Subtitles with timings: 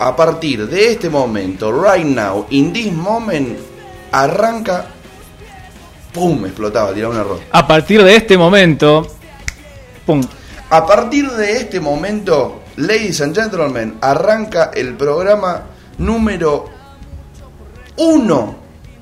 [0.00, 3.58] a partir de este momento, right now, in this moment,
[4.10, 4.86] arranca.
[6.12, 6.46] ¡Pum!
[6.46, 7.40] Explotaba, tiraba un error.
[7.52, 9.06] A partir de este momento,
[10.06, 10.22] pum,
[10.70, 15.64] A partir de este momento, ladies and gentlemen, arranca el programa
[15.98, 16.64] número
[17.96, 18.56] uno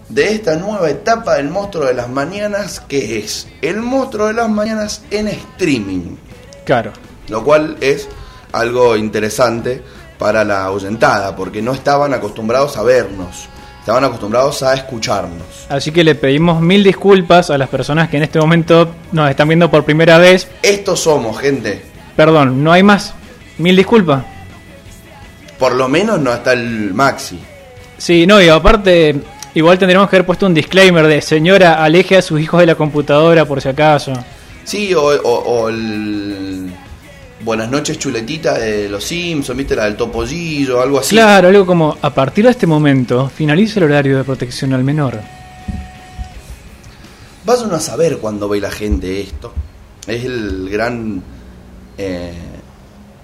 [0.08, 4.50] de esta nueva etapa del monstruo de las mañanas, que es el monstruo de las
[4.50, 6.16] mañanas en streaming.
[6.64, 6.92] claro.
[7.28, 8.08] Lo cual es
[8.52, 9.82] algo interesante
[10.18, 13.48] para la ahuyentada, porque no estaban acostumbrados a vernos,
[13.80, 15.66] estaban acostumbrados a escucharnos.
[15.68, 19.48] Así que le pedimos mil disculpas a las personas que en este momento nos están
[19.48, 20.48] viendo por primera vez.
[20.62, 21.82] Estos somos, gente.
[22.16, 23.14] Perdón, no hay más.
[23.58, 24.24] Mil disculpas.
[25.58, 27.38] Por lo menos no está el Maxi.
[27.96, 29.16] Sí, no, y aparte,
[29.54, 32.74] igual tendríamos que haber puesto un disclaimer de señora, aleje a sus hijos de la
[32.76, 34.12] computadora por si acaso.
[34.64, 36.70] Sí, o, o- o el
[37.40, 41.14] Buenas noches chuletita de los Simpsons, viste la del topollillo, algo así.
[41.14, 45.20] Claro, algo como, a partir de este momento, finaliza el horario de protección al menor.
[47.44, 49.52] Vas uno a saber cuando ve la gente esto.
[50.06, 51.22] Es el gran.
[51.96, 52.32] eh,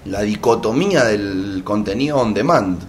[0.07, 2.81] la dicotomía del contenido on demand.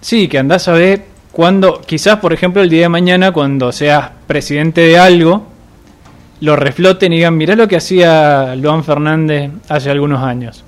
[0.00, 4.10] Sí, que andás a ver cuando, quizás por ejemplo el día de mañana, cuando seas
[4.26, 5.46] presidente de algo,
[6.40, 10.64] lo refloten y digan, mirá lo que hacía Luan Fernández hace algunos años.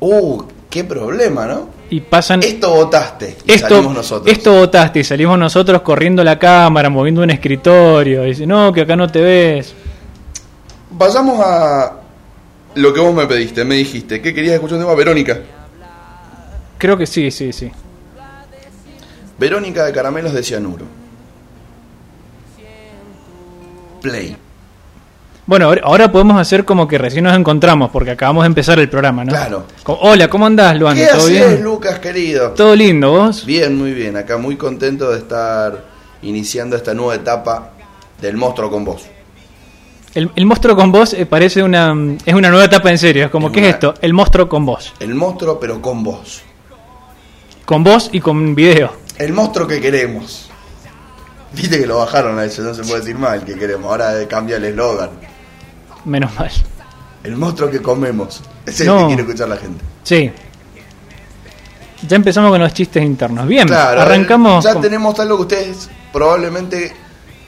[0.00, 1.68] Uh, qué problema, ¿no?
[1.90, 2.42] Y pasan...
[2.42, 3.36] Esto votaste.
[3.46, 4.32] Y Esto, salimos nosotros.
[4.32, 8.24] esto votaste y salimos nosotros corriendo la cámara, moviendo un escritorio.
[8.24, 9.74] Y dice, no, que acá no te ves.
[10.90, 11.92] Vayamos a
[12.74, 13.64] lo que vos me pediste.
[13.64, 15.40] Me dijiste que querías escuchar un tema Verónica.
[16.78, 17.70] Creo que sí, sí, sí.
[19.38, 20.84] Verónica de caramelos de cianuro.
[24.00, 24.36] Play.
[25.50, 29.24] Bueno, ahora- podemos hacer como que recién nos encontramos, porque acabamos de empezar el programa,
[29.24, 29.32] ¿no?
[29.32, 29.66] Claro.
[29.82, 30.96] Como, Hola, ¿cómo andás, Luan?
[30.96, 31.64] ¿Qué ¿Todo haces, bien?
[31.64, 32.50] Lucas, querido?
[32.52, 33.44] ¿Todo lindo, vos?
[33.44, 34.16] Bien, muy bien.
[34.16, 35.86] Acá muy contento de estar
[36.22, 37.70] iniciando esta nueva etapa
[38.20, 39.02] del monstruo con vos.
[40.14, 41.96] El, el monstruo con vos eh, parece una...
[42.24, 43.24] Es una nueva etapa en serio.
[43.24, 43.94] Es como, Es ¿qué una- es esto?
[44.00, 44.92] El monstruo con vos.
[45.00, 46.42] El monstruo, pero con vos.
[47.64, 48.92] Con vos y con video.
[49.18, 50.48] El monstruo que queremos.
[51.54, 53.90] Viste que lo bajaron a eso, no se puede decir el que queremos.
[53.90, 55.10] Ahora cambia el eslogan.
[56.04, 56.50] Menos mal.
[57.22, 58.42] El monstruo que comemos.
[58.66, 58.94] Es No.
[58.94, 59.84] el que quiere escuchar la gente.
[60.04, 60.30] Sí.
[62.08, 63.46] Ya empezamos con los chistes internos.
[63.46, 64.64] Bien, Claro, arrancamos...
[64.64, 66.92] Ya con- tenemos algo que ustedes probablemente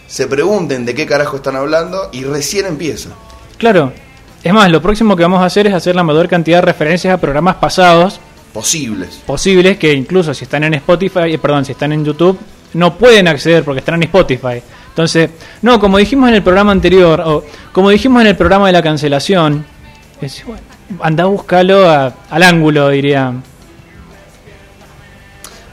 [0.06, 3.10] se pregunten de qué carajo están hablando y recién empieza.
[3.56, 3.92] Claro.
[4.44, 7.14] Es más, lo próximo que vamos a hacer es hacer la mayor cantidad de referencias
[7.14, 8.20] a programas pasados
[8.52, 9.22] Posibles.
[9.24, 12.38] posibles que incluso si están en Spotify, eh, perdón, si están en YouTube,
[12.74, 14.60] no pueden acceder porque están en Spotify.
[14.92, 15.30] Entonces,
[15.62, 18.82] no, como dijimos en el programa anterior, o como dijimos en el programa de la
[18.82, 19.64] cancelación,
[20.20, 20.60] es, bueno,
[21.00, 23.32] anda a buscarlo a- al ángulo, diría.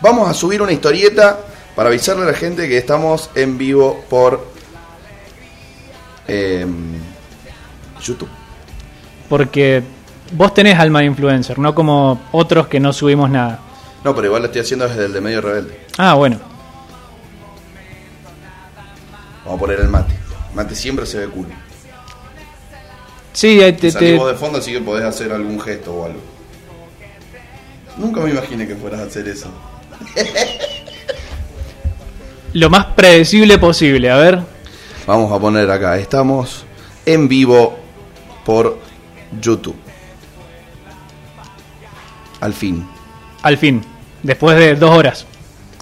[0.02, 1.38] Vamos a subir una historieta
[1.75, 4.47] para avisarle a la gente que estamos en vivo por
[6.28, 6.94] em,
[8.01, 8.30] YouTube.
[9.28, 9.84] Porque
[10.31, 13.59] vos tenés alma de influencer, no como otros que no subimos nada.
[14.03, 15.78] No, pero igual lo estoy haciendo desde el de medio rebelde.
[15.97, 16.40] Ah, bueno.
[19.49, 20.13] Vamos a poner el mate.
[20.53, 21.47] Mate siempre se ve cool.
[23.33, 26.19] Sí, ahí te, te- de fondo así que podés hacer algún gesto o algo.
[27.97, 29.49] Nunca me imaginé que fueras a hacer eso.
[32.53, 34.11] lo más predecible posible.
[34.11, 34.39] A ver,
[35.07, 35.97] Vamos a poner acá.
[35.97, 36.63] Estamos
[37.07, 37.75] en vivo
[38.45, 38.77] por
[39.41, 39.75] YouTube.
[42.41, 42.88] Al fin.
[43.41, 43.83] al fin,
[44.21, 45.25] después de dos horas.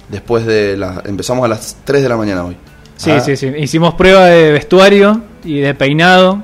[0.07, 1.05] Después de las...
[1.05, 2.55] Empezamos a las 3 de la mañana hoy.
[2.97, 3.47] Sí, Ah, sí, sí.
[3.57, 6.41] Hicimos prueba de vestuario y de peinado.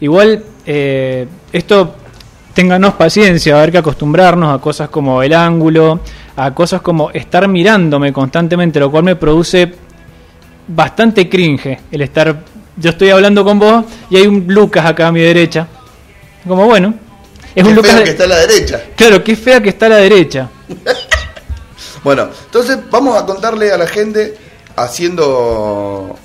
[0.00, 1.96] Igual, eh, esto,
[2.54, 6.00] ténganos paciencia, a ver que acostumbrarnos a cosas como el ángulo,
[6.36, 9.72] a cosas como estar mirándome constantemente, lo cual me produce
[10.68, 12.42] bastante cringe el estar.
[12.76, 15.66] Yo estoy hablando con vos y hay un Lucas acá a mi derecha.
[16.46, 16.94] Como bueno,
[17.54, 18.00] es qué un Lucas.
[18.02, 18.82] que está a la derecha.
[18.96, 20.48] Claro, qué fea que está a la derecha.
[22.02, 24.36] Bueno, entonces vamos a contarle a la gente
[24.76, 26.16] haciendo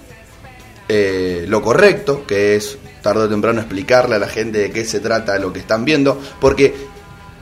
[0.87, 4.99] eh, lo correcto, que es tarde o temprano explicarle a la gente de qué se
[4.99, 6.75] trata lo que están viendo, porque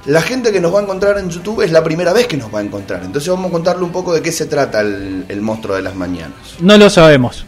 [0.06, 2.54] la gente que nos va a encontrar en YouTube es la primera vez que nos
[2.54, 3.02] va a encontrar.
[3.04, 5.96] Entonces vamos a contarle un poco de qué se trata el, el monstruo de las
[5.96, 6.38] mañanas.
[6.60, 7.46] No lo sabemos.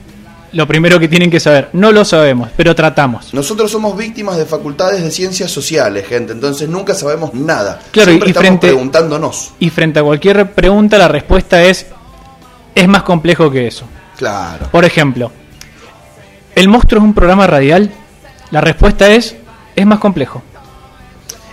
[0.52, 3.32] Lo primero que tienen que saber, no lo sabemos, pero tratamos.
[3.36, 7.80] Nosotros somos víctimas de facultades de ciencias sociales, gente, entonces nunca sabemos nada.
[7.92, 9.52] Claro, Siempre y estamos frente- preguntándonos.
[9.60, 11.86] Y frente a cualquier pregunta, la respuesta es:
[12.82, 13.86] es más complejo que eso.
[14.18, 14.68] Claro.
[14.72, 15.32] Por ejemplo,
[16.56, 17.92] ¿el monstruo es un programa radial?
[18.52, 19.36] La respuesta es:
[19.76, 20.42] es más complejo.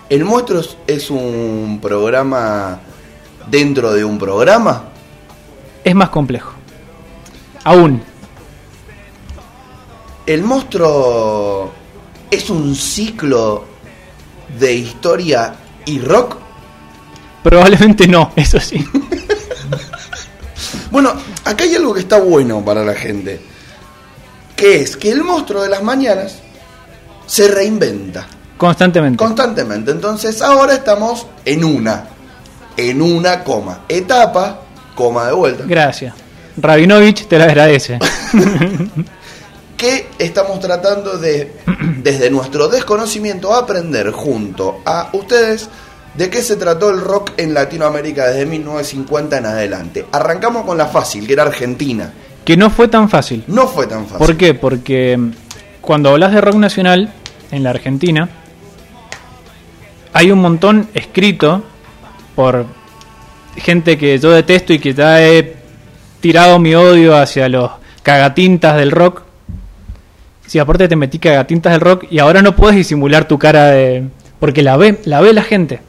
[0.09, 2.79] ¿El monstruo es- un programa
[3.49, 4.85] dentro de un programa?
[5.85, 6.53] Es más complejo.
[7.65, 8.03] Aún.
[10.27, 11.73] ¿El monstruo
[12.31, 13.65] es un ciclo
[14.59, 16.37] de historia y rock?
[17.43, 18.85] Probablemente no, eso sí.
[20.91, 21.13] Bueno,
[21.45, 23.41] acá hay algo que está bueno para la gente.
[24.55, 26.37] Que es que el monstruo de las mañanas
[27.27, 28.27] se reinventa
[28.57, 29.19] Constantemente.
[29.19, 29.91] constantemente.
[29.91, 32.09] Entonces ahora estamos en una.
[32.77, 33.81] En una coma.
[33.89, 34.61] Etapa,
[34.95, 35.65] coma de vuelta.
[35.67, 36.15] Gracias.
[36.57, 37.99] Rabinovich te lo agradece.
[39.77, 41.53] que estamos tratando de,
[42.03, 45.69] desde nuestro desconocimiento, aprender junto a ustedes
[46.17, 50.07] de qué se trató el rock en Latinoamérica desde 1950 en adelante.
[50.13, 52.13] Arrancamos con la fácil, que era Argentina.
[52.45, 53.45] que no fue tan fácil.
[53.49, 54.19] No fue tan fácil.
[54.19, 54.55] ¿Por qué?
[54.55, 55.33] Porque mm,
[55.81, 57.13] cuando hablas de rock nacional
[57.51, 58.29] en la Argentina,
[60.13, 61.65] hay un montón escrito
[62.35, 62.67] por
[63.57, 65.57] gente que yo detesto y que ya he
[66.21, 67.71] tirado mi odio hacia los
[68.03, 69.23] cagatintas del rock.
[70.47, 74.05] Si aparte te metí cagatintas del rock y ahora no puedes disimular tu cara de...
[74.39, 75.81] Porque la ve, la ve la gente.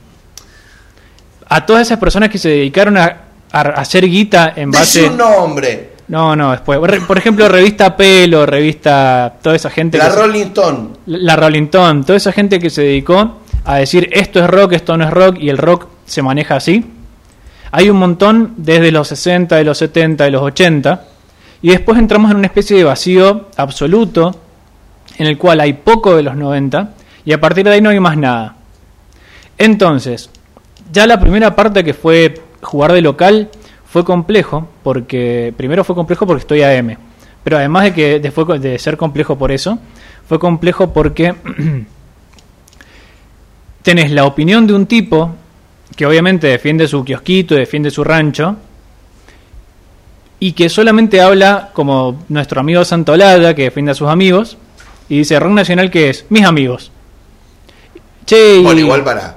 [1.49, 3.17] A todas esas personas que se dedicaron a,
[3.51, 5.01] a hacer guita en base...
[5.01, 5.91] Decí un nombre.
[6.09, 6.79] No, no, después.
[7.05, 9.33] Por ejemplo, revista Pelo, revista.
[9.41, 9.97] Toda esa gente.
[9.97, 10.89] La se- Rolling Stone.
[11.07, 14.95] la Rolling Stone, toda esa gente que se dedicó a decir esto es rock, esto
[14.95, 16.85] no es rock y el rock se maneja así.
[17.71, 21.03] Hay un montón desde los 60, de los 70, de los 80
[21.61, 24.33] y después entramos en una especie de vacío absoluto
[25.17, 26.91] en el cual hay poco de los 90
[27.25, 28.55] y a partir de ahí no hay más nada.
[29.57, 30.29] Entonces,
[30.91, 33.49] ya la primera parte que fue jugar de local
[33.85, 36.97] fue complejo, porque primero fue complejo porque estoy AM,
[37.43, 39.79] pero además de que de, fue- de ser complejo por eso,
[40.27, 41.35] fue complejo porque
[43.81, 45.35] tenés la opinión de un tipo
[45.95, 48.57] que obviamente defiende su kiosquito, defiende su rancho,
[50.39, 54.57] y que solamente habla como nuestro amigo Santolada, que defiende a sus amigos,
[55.09, 56.91] y dice, rock nacional que es, mis amigos.
[58.25, 59.36] Che, igual para.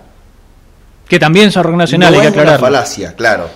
[1.11, 2.67] Que también son rock nacional, no hay que es una aclararlo.
[2.67, 3.51] falacia, claro.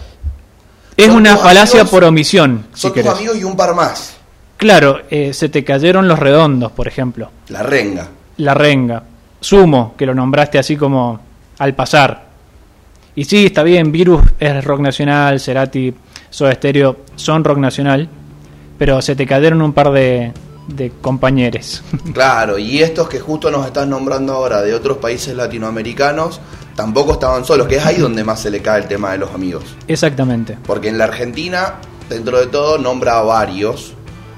[0.96, 3.16] Es Son una tus falacia amigos- por omisión, si Son tus querés.
[3.18, 4.16] amigos y un par más.
[4.56, 7.30] Claro, eh, se te cayeron los redondos, por ejemplo.
[7.48, 8.08] La renga.
[8.38, 9.02] La renga.
[9.40, 11.20] Sumo, que lo nombraste así como
[11.58, 12.24] al pasar.
[13.16, 15.94] Y sí, está bien, Virus es rock nacional, Cerati,
[16.30, 18.08] Soda Stereo son rock nacional,
[18.78, 20.32] pero se te cayeron un par de,
[20.68, 21.82] de compañeros.
[22.12, 26.40] Claro, y estos que justo nos estás nombrando ahora de otros países latinoamericanos,
[26.74, 29.32] tampoco estaban solos, que es ahí donde más se le cae el tema de los
[29.32, 29.64] amigos.
[29.88, 30.58] Exactamente.
[30.66, 31.74] Porque en la Argentina,
[32.08, 33.94] dentro de todo, nombra a varios,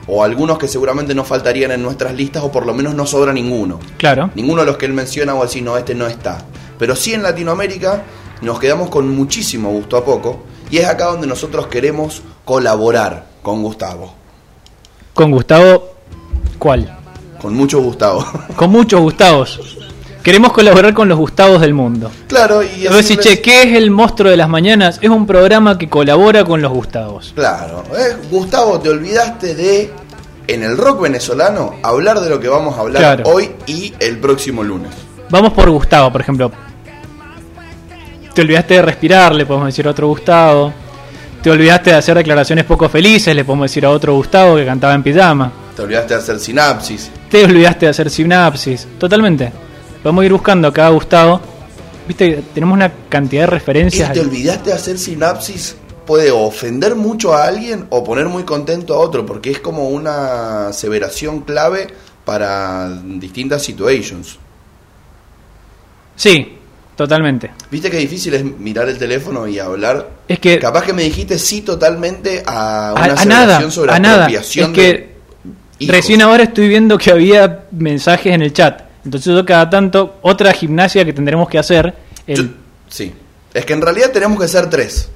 [0.07, 3.33] o algunos que seguramente no faltarían en nuestras listas, o por lo menos no sobra
[3.33, 3.81] ninguno.
[3.99, 4.31] Claro.
[4.35, 6.45] Ninguno de los que él menciona o así, no, este no está.
[6.79, 8.03] Pero sí en Latinoamérica
[8.43, 13.63] nos quedamos con muchísimo gusto a poco, y es acá donde nosotros queremos colaborar con
[13.63, 14.15] Gustavo.
[15.15, 15.91] Con Gustavo,
[16.59, 16.99] ¿cuál?
[17.41, 18.25] Con mucho Gustavo.
[18.57, 19.76] Con muchos Gustavos.
[20.27, 22.11] Queremos colaborar con los Gustavos del mundo.
[22.27, 24.99] claro, y vos decís, che, ¿qué es el monstruo de las mañanas?
[25.01, 27.31] Es un programa que colabora con los Gustavos.
[27.37, 28.17] Claro, ¿eh?
[28.29, 29.93] Gustavo, te olvidaste de,
[30.49, 33.23] en el rock venezolano, hablar de lo que vamos a hablar Claro.
[33.33, 34.91] hoy y el próximo lunes.
[35.31, 36.51] Vamos por Gustavo, por ejemplo.
[38.35, 40.73] Te olvidaste de respirar, le podemos decir a otro Gustavo.
[41.41, 44.93] Te olvidaste de hacer declaraciones poco felices, le podemos decir a otro Gustavo que cantaba
[44.95, 45.53] en pijama.
[45.77, 47.13] Te olvidaste de hacer sinapsis.
[47.31, 48.89] Te olvidaste de hacer sinapsis.
[48.99, 49.53] Totalmente.
[50.07, 51.41] Podemos ir buscando a cada Gustavo.
[52.07, 54.13] Viste, tenemos una cantidad de Y referencias.
[54.13, 55.75] te olvidaste de hacer sinapsis
[56.07, 60.69] puede ofender mucho a alguien o poner muy contento a otro, porque es como una
[60.69, 61.89] aseveración clave
[62.25, 64.39] para distintas situations.
[66.15, 66.57] Sí,
[66.95, 67.51] totalmente.
[67.69, 70.09] ¿Viste qué difícil es mirar el teléfono y hablar?
[70.29, 74.27] Es que Capaz que me dijiste sí totalmente a una a, nada, sobre a nada.
[74.27, 75.17] apropiación Es que
[75.81, 78.86] de recién ahora estoy viendo que había mensajes en el chat.
[79.07, 81.95] Entonces yo cada tanto, otra gimnasia que tendremos que hacer.
[82.27, 82.55] el- Yo-
[82.89, 83.15] sí.
[83.55, 85.09] Es que en realidad tenemos que ser tres.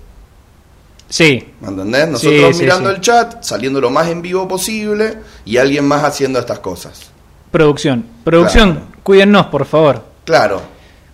[1.09, 2.09] sí, ¿Me entendés?
[2.09, 2.95] Nosotros sí, mirando sí.
[2.95, 7.11] el chat, saliendo lo más en vivo posible y alguien más haciendo estas cosas.
[7.51, 8.07] producción.
[8.23, 8.87] Producción, Claro.
[9.03, 10.05] cuídennos, por favor.
[10.25, 10.63] Claro.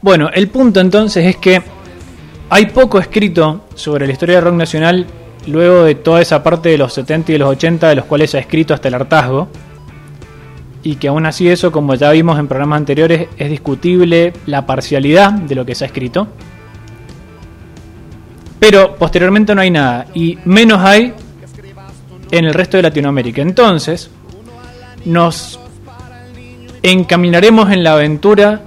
[0.03, 1.63] Bueno, el punto entonces es que
[2.51, 5.07] hay poco escrito sobre la historia del rock nacional
[5.47, 8.31] luego de toda esa parte de los 70 y de los 80 de los cuales
[8.33, 9.49] se ha escrito hasta el hartazgo.
[10.87, 15.33] Y que aún así eso, como ya vimos en programas anteriores, es discutible la parcialidad
[15.33, 16.29] de lo que se ha escrito.
[18.61, 20.07] Pero posteriormente no hay nada.
[20.15, 21.13] Y menos hay
[22.31, 23.43] en el resto de Latinoamérica.
[23.43, 24.13] Entonces,
[25.05, 25.59] nos
[26.85, 28.61] encaminaremos en la aventura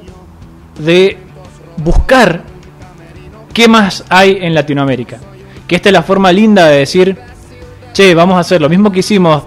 [0.78, 1.16] de
[1.78, 2.44] buscar
[3.54, 5.20] qué más hay en Latinoamérica.
[5.66, 7.18] Que esta es la forma linda de decir,
[7.94, 9.44] che, vamos a hacer lo mismo que hicimos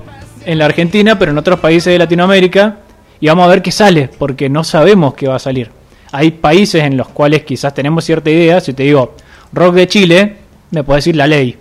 [0.46, 2.76] en la Argentina, pero en otros países de Latinoamérica,
[3.20, 5.70] y vamos a ver qué sale, porque no sabemos qué va a salir.
[6.12, 9.14] Hay países en los cuales quizás tenemos cierta idea, si te digo
[9.52, 10.36] rock de Chile,
[10.70, 11.56] me puedes decir la ley.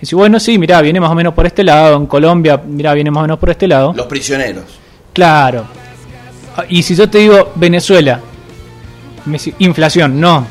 [0.00, 2.92] Y si bueno, sí, mira, viene más o menos por este lado, en Colombia, mira,
[2.94, 3.92] viene más o menos por este lado.
[3.96, 4.64] Los prisioneros.
[5.12, 5.64] Claro.
[6.68, 8.20] Y si yo te digo Venezuela,
[9.24, 10.46] me dice, inflación, no.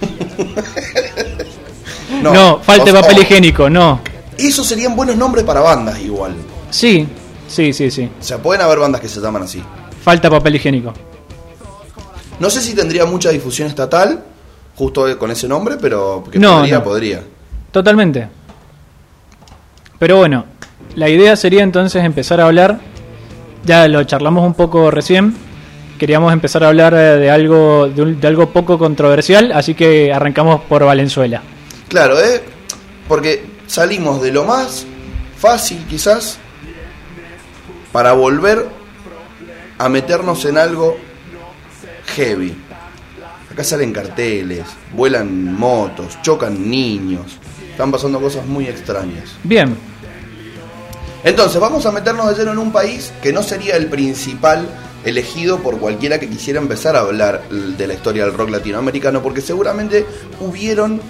[2.22, 4.00] no, falta de papel o- higiénico, no.
[4.38, 6.34] Esos serían buenos nombres para bandas igual.
[6.70, 7.06] Sí,
[7.48, 8.10] sí, sí, sí.
[8.20, 9.62] O sea, pueden haber bandas que se llaman así.
[10.02, 10.92] Falta papel higiénico.
[12.38, 14.22] No sé si tendría mucha difusión estatal,
[14.76, 16.84] justo con ese nombre, pero que No, podría, no.
[16.84, 17.22] podría.
[17.72, 18.28] Totalmente.
[19.98, 20.44] Pero bueno,
[20.96, 22.78] la idea sería entonces empezar a hablar,
[23.64, 25.34] ya lo charlamos un poco recién,
[25.98, 30.12] queríamos empezar a hablar eh, de algo, de, un- de algo poco controversial, así que
[30.12, 31.42] arrancamos por Valenzuela.
[31.88, 32.42] Claro, ¿eh?
[33.08, 34.86] Porque salimos de lo más
[35.38, 36.38] fácil quizás
[37.92, 38.66] para volver
[39.78, 40.96] a meternos en algo
[42.14, 42.56] heavy.
[43.50, 47.38] Acá salen carteles, vuelan motos, chocan niños,
[47.70, 49.30] están pasando cosas muy extrañas.
[49.44, 49.76] Bien,
[51.24, 54.68] Entonces, vamos a meternos de lleno en un país que no sería el principal
[55.04, 59.40] elegido por cualquiera que quisiera empezar a hablar de la historia del rock latinoamericano, porque
[59.40, 60.04] seguramente
[60.40, 61.00] hubieron,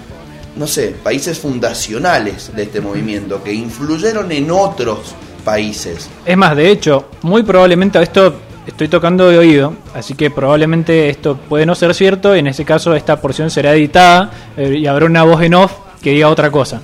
[0.57, 6.09] no sé, países fundacionales de este movimiento que influyeron en otros países.
[6.25, 8.35] es más, de hecho, muy probablemente esto
[8.65, 12.93] estoy tocando de oído, así que probablemente esto puede no ser cierto, en ese caso
[12.95, 16.81] esta porción será editada eh, y habrá una voz en off que diga otra cosa.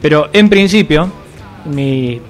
[0.00, 1.10] Pero en principio,
[1.66, 2.20] mi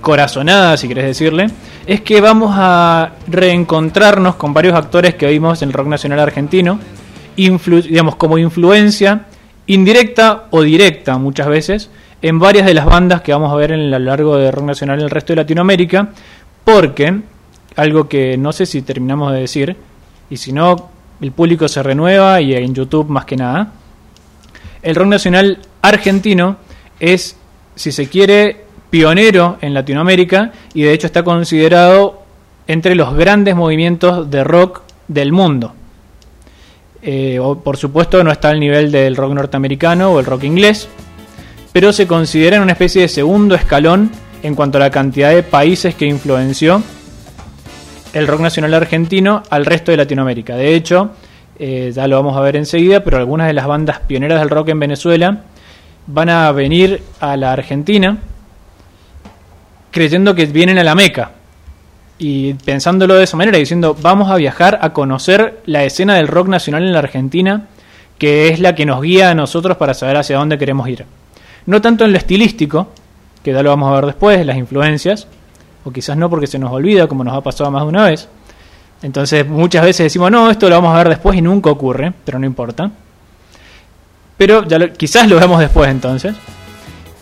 [0.00, 1.48] corazonada, si querés decirle,
[1.86, 6.78] es que vamos a reencontrarnos con varios actores que vimos en el rock nacional argentino,
[7.36, 9.26] digamos como influencia
[9.70, 11.90] indirecta o directa muchas veces
[12.22, 14.64] en varias de las bandas que vamos a ver en a lo largo de rock
[14.64, 16.08] nacional en el resto de Latinoamérica,
[16.64, 17.20] porque
[17.76, 19.76] algo que no sé si terminamos de decir,
[20.28, 23.72] y si no, el público se renueva y en YouTube más que nada,
[24.82, 26.56] el rock nacional argentino
[26.98, 27.36] es,
[27.76, 32.24] si se quiere, pionero en Latinoamérica y de hecho está considerado
[32.66, 35.74] entre los grandes movimientos de rock del mundo.
[37.02, 40.88] Eh, por supuesto no está al nivel del rock norteamericano o el rock inglés,
[41.72, 44.10] pero se considera en una especie de segundo escalón
[44.42, 46.82] en cuanto a la cantidad de países que influenció
[48.12, 50.56] el rock nacional argentino al resto de Latinoamérica.
[50.56, 51.12] De hecho,
[51.58, 54.70] eh, ya lo vamos a ver enseguida, pero algunas de las bandas pioneras del rock
[54.70, 55.42] en Venezuela
[56.06, 58.18] van a venir a la Argentina
[59.90, 61.32] creyendo que vienen a la Meca
[62.20, 66.48] y pensándolo de esa manera, diciendo vamos a viajar a conocer la escena del rock
[66.48, 67.66] nacional en la Argentina,
[68.18, 71.06] que es la que nos guía a nosotros para saber hacia dónde queremos ir.
[71.66, 72.88] No tanto en lo estilístico,
[73.42, 75.26] que ya lo vamos a ver después, las influencias,
[75.84, 78.28] o quizás no porque se nos olvida, como nos ha pasado más de una vez.
[79.02, 82.38] Entonces muchas veces decimos, no, esto lo vamos a ver después y nunca ocurre, pero
[82.38, 82.90] no importa.
[84.36, 86.34] Pero ya lo- quizás lo vemos después entonces.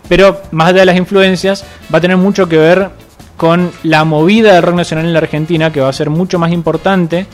[0.09, 1.65] Pero más allá de las influencias,
[1.95, 2.91] va a tener mucho que ver
[3.39, 6.53] con la movida del rock nacional en la Argentina, que va a ser mucho más
[6.53, 7.25] importante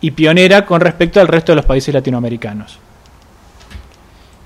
[0.00, 2.78] y pionera con respecto al resto de los países latinoamericanos.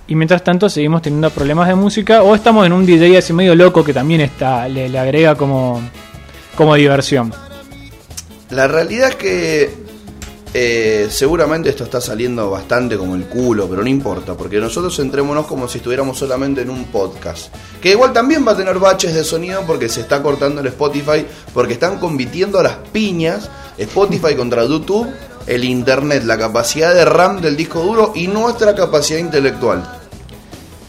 [0.06, 3.54] Y mientras tanto seguimos teniendo problemas de música o estamos en un DJ así medio
[3.54, 5.80] loco que también está le, le agrega como,
[6.54, 7.32] como diversión.
[8.50, 9.83] La realidad es que
[10.56, 15.46] eh, seguramente esto está saliendo bastante como el culo, pero no importa, porque nosotros centrémonos
[15.46, 17.52] como si estuviéramos solamente en un podcast.
[17.82, 21.26] Que igual también va a tener baches de sonido porque se está cortando el Spotify,
[21.52, 25.08] porque están compitiendo a las piñas Spotify contra YouTube,
[25.48, 29.82] el internet, la capacidad de RAM del disco duro y nuestra capacidad intelectual.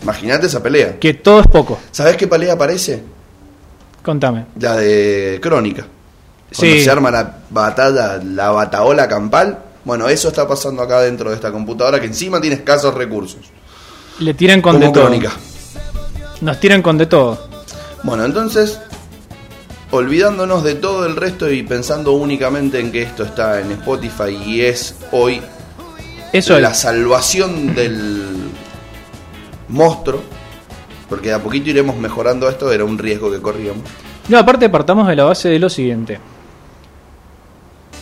[0.03, 0.99] Imagínate esa pelea.
[0.99, 1.79] Que todo es poco.
[1.89, 3.01] ¿Sabes qué pelea parece?
[4.03, 4.45] Contame.
[4.59, 5.87] La de Crónica.
[6.55, 6.83] Cuando Sí.
[6.83, 9.59] se arma la batalla, la bataola campal.
[9.83, 13.41] Bueno, eso está pasando acá dentro de esta computadora que encima tiene escasos recursos.
[14.19, 15.09] Le tiran con como de todo.
[16.41, 17.47] Nos tiran con de todo.
[18.03, 18.79] Bueno, entonces,
[19.91, 24.61] olvidándonos de todo el resto y pensando únicamente en que esto está en Spotify y
[24.61, 25.41] es hoy
[26.31, 26.77] Eso la es.
[26.77, 28.49] salvación del
[29.69, 30.21] monstruo,
[31.09, 33.83] porque de a poquito iremos mejorando esto, era un riesgo que corríamos.
[34.29, 36.19] No, aparte partamos de la base de lo siguiente.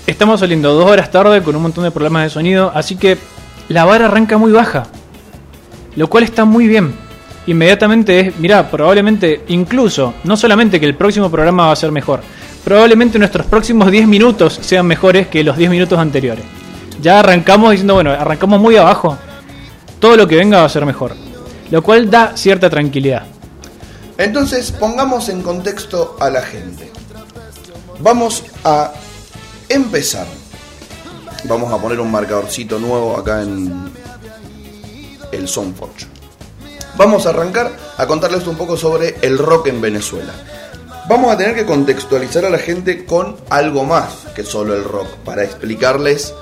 [0.05, 3.17] Estamos saliendo dos horas tarde con un montón de problemas de sonido, así que
[3.69, 4.83] la vara arranca muy baja.
[5.95, 6.93] Lo cual está muy bien.
[7.47, 12.19] Inmediatamente es, mirá, probablemente, incluso, no solamente que el próximo programa va a ser mejor,
[12.65, 16.43] probablemente nuestros próximos 10 minutos sean mejores que los 10 minutos anteriores.
[17.01, 19.17] Ya arrancamos diciendo, bueno, arrancamos muy abajo.
[19.99, 21.15] Todo lo que venga va a ser mejor.
[21.71, 23.23] Lo cual da cierta tranquilidad.
[24.17, 26.91] Entonces, pongamos en contexto a la gente.
[27.99, 28.91] Vamos a
[29.73, 30.27] empezar.
[31.45, 33.91] Vamos a poner un marcadorcito nuevo acá en
[35.31, 36.07] el Soundforge.
[36.95, 40.31] Vamos a arrancar a contarles un poco sobre el rock en Venezuela.
[41.09, 45.07] Vamos a tener que contextualizar a la gente con algo más que solo el rock
[45.25, 46.33] para explicarles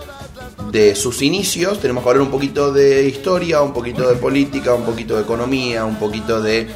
[0.72, 1.80] de sus inicios.
[1.80, 5.84] Tenemos que hablar un poquito de historia, un poquito de política, un poquito de economía,
[5.86, 6.68] un poquito de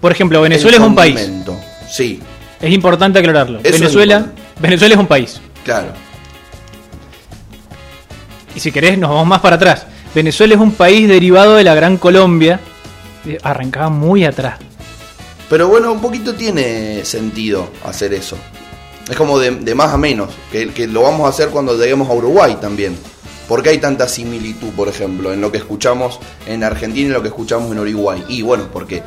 [0.00, 1.30] Por ejemplo, Venezuela es un país.
[1.90, 2.20] Sí,
[2.60, 3.60] Es importante aclararlo.
[3.64, 4.32] Eso Venezuela.
[4.60, 5.40] Venezuela es un país.
[5.64, 5.92] claro.
[8.54, 9.86] Y si querés, nos vamos más para atrás.
[10.14, 12.58] Venezuela es un país derivado de la Gran Colombia.
[13.24, 14.58] Eh, Arrancaba muy atrás.
[15.48, 18.36] Pero bueno, un poquito tiene sentido hacer eso.
[19.08, 22.08] Es como de, de más a menos, que, que lo vamos a hacer cuando lleguemos
[22.10, 22.98] a Uruguay también.
[23.46, 27.28] Porque hay tanta similitud, por ejemplo, en lo que escuchamos en Argentina y lo que
[27.28, 28.24] escuchamos en Uruguay.
[28.28, 29.02] Y bueno, porque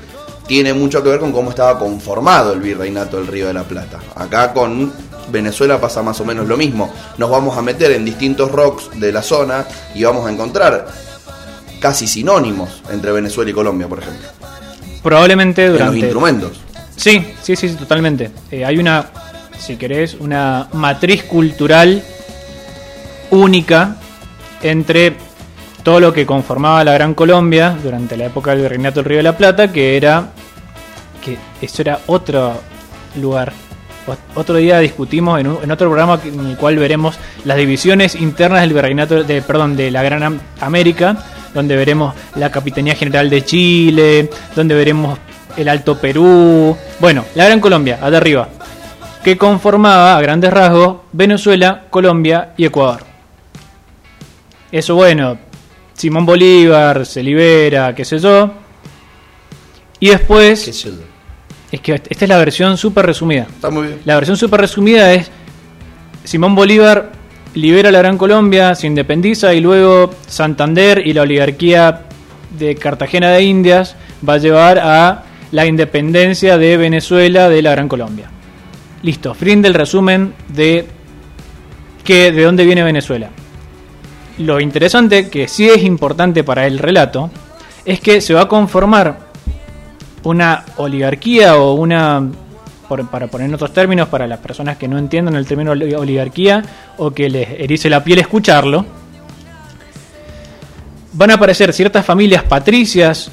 [0.48, 4.00] tiene mucho que ver con cómo estaba conformado el virreinato del Río de la Plata.
[4.16, 4.92] Acá con
[5.32, 6.94] Venezuela pasa más o menos lo mismo.
[7.18, 10.88] Nos vamos a meter en distintos rocks de la zona y vamos a encontrar
[11.80, 14.28] casi sinónimos entre Venezuela y Colombia, por ejemplo.
[15.02, 16.00] Probablemente En los durante.
[16.00, 16.52] instrumentos.
[16.96, 18.30] Sí, sí, sí, sí, totalmente.
[18.52, 19.06] Eh, hay una,
[19.58, 22.04] si querés, una matriz cultural
[23.32, 23.96] única
[24.62, 25.16] entre
[25.84, 29.24] todo lo que conformaba la Gran Colombia durante la época del Virreinato del Río de
[29.24, 30.30] la Plata, que era
[31.26, 32.54] que eso era otro
[33.20, 33.54] lugar.
[34.36, 38.62] Otro día discutimos en, un- en otro programa en el cual veremos las divisiones internas
[38.62, 41.18] del virreinato de perdón de la Gran Am- América,
[41.54, 45.20] donde veremos la Capitanía General de Chile, donde veremos
[45.58, 48.50] el Alto Perú, bueno, la Gran Colombia, allá arriba,
[49.24, 53.04] que conformaba a grandes rasgos Venezuela, Colombia y Ecuador.
[54.72, 55.38] Eso bueno,
[55.94, 58.50] Simón Bolívar se libera, qué sé yo.
[60.00, 60.86] Y después.
[61.72, 63.48] Es que esta es la versión súper resumida.
[63.50, 64.00] Está muy bien.
[64.06, 65.32] La versión súper resumida es
[66.24, 67.12] Simón Bolívar
[67.54, 72.04] libera la Gran Colombia, se independiza y luego Santander y la oligarquía
[72.58, 73.96] de Cartagena de Indias
[74.28, 78.30] va a llevar a la independencia de Venezuela de la Gran Colombia.
[79.04, 80.86] Listo, fin del resumen de
[82.04, 83.30] que de dónde viene Venezuela.
[84.38, 87.30] Lo interesante, que sí es importante para el relato,
[87.84, 89.31] es que se va a conformar
[90.24, 92.22] una oligarquía o una,
[92.88, 95.94] por- para poner en otros términos, para las personas que no entiendan el término oli-
[95.96, 96.64] oligarquía
[96.98, 98.86] o que les erice la piel escucharlo,
[101.14, 103.32] van a aparecer ciertas familias patricias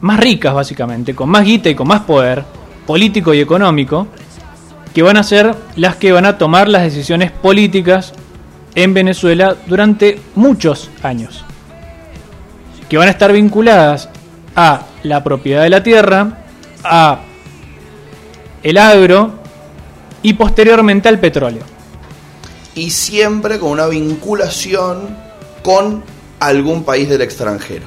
[0.00, 2.44] más ricas básicamente, con más guita y con más poder
[2.86, 4.06] político y económico,
[4.92, 8.12] que van a ser las que van a tomar las decisiones políticas
[8.74, 11.44] en Venezuela durante muchos años,
[12.88, 14.08] que van a estar vinculadas
[14.56, 16.38] a la propiedad de la tierra,
[16.82, 17.20] a
[18.62, 19.32] el agro
[20.22, 21.62] y posteriormente al petróleo.
[22.74, 25.16] y siempre con una vinculación
[25.62, 26.02] con
[26.40, 27.86] algún país del extranjero.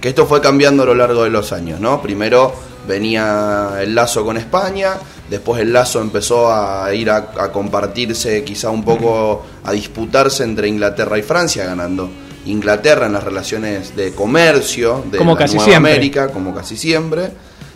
[0.00, 2.00] Que esto fue cambiando a lo largo de los años, ¿no?
[2.00, 2.54] Primero
[2.86, 4.94] venía el lazo con España,
[5.28, 10.68] después el lazo empezó a ir a, a compartirse, quizá un poco a disputarse entre
[10.68, 12.08] Inglaterra y Francia, ganando
[12.50, 15.92] Inglaterra en las relaciones de comercio de Como la casi Nueva siempre.
[15.92, 17.30] América, como casi siempre.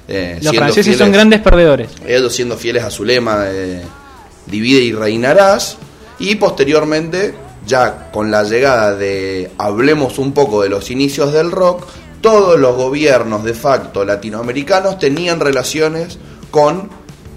[0.08, 1.88] eh, Los franceses son grandes perdedores.
[2.06, 3.82] ellos siendo fieles a su lema de
[4.46, 5.76] divide y reinarás
[6.18, 7.34] y posteriormente
[7.66, 11.86] ya con la llegada de hablemos un poco de los inicios del rock
[12.20, 16.18] todos los gobiernos de facto latinoamericanos tenían relaciones
[16.50, 16.90] con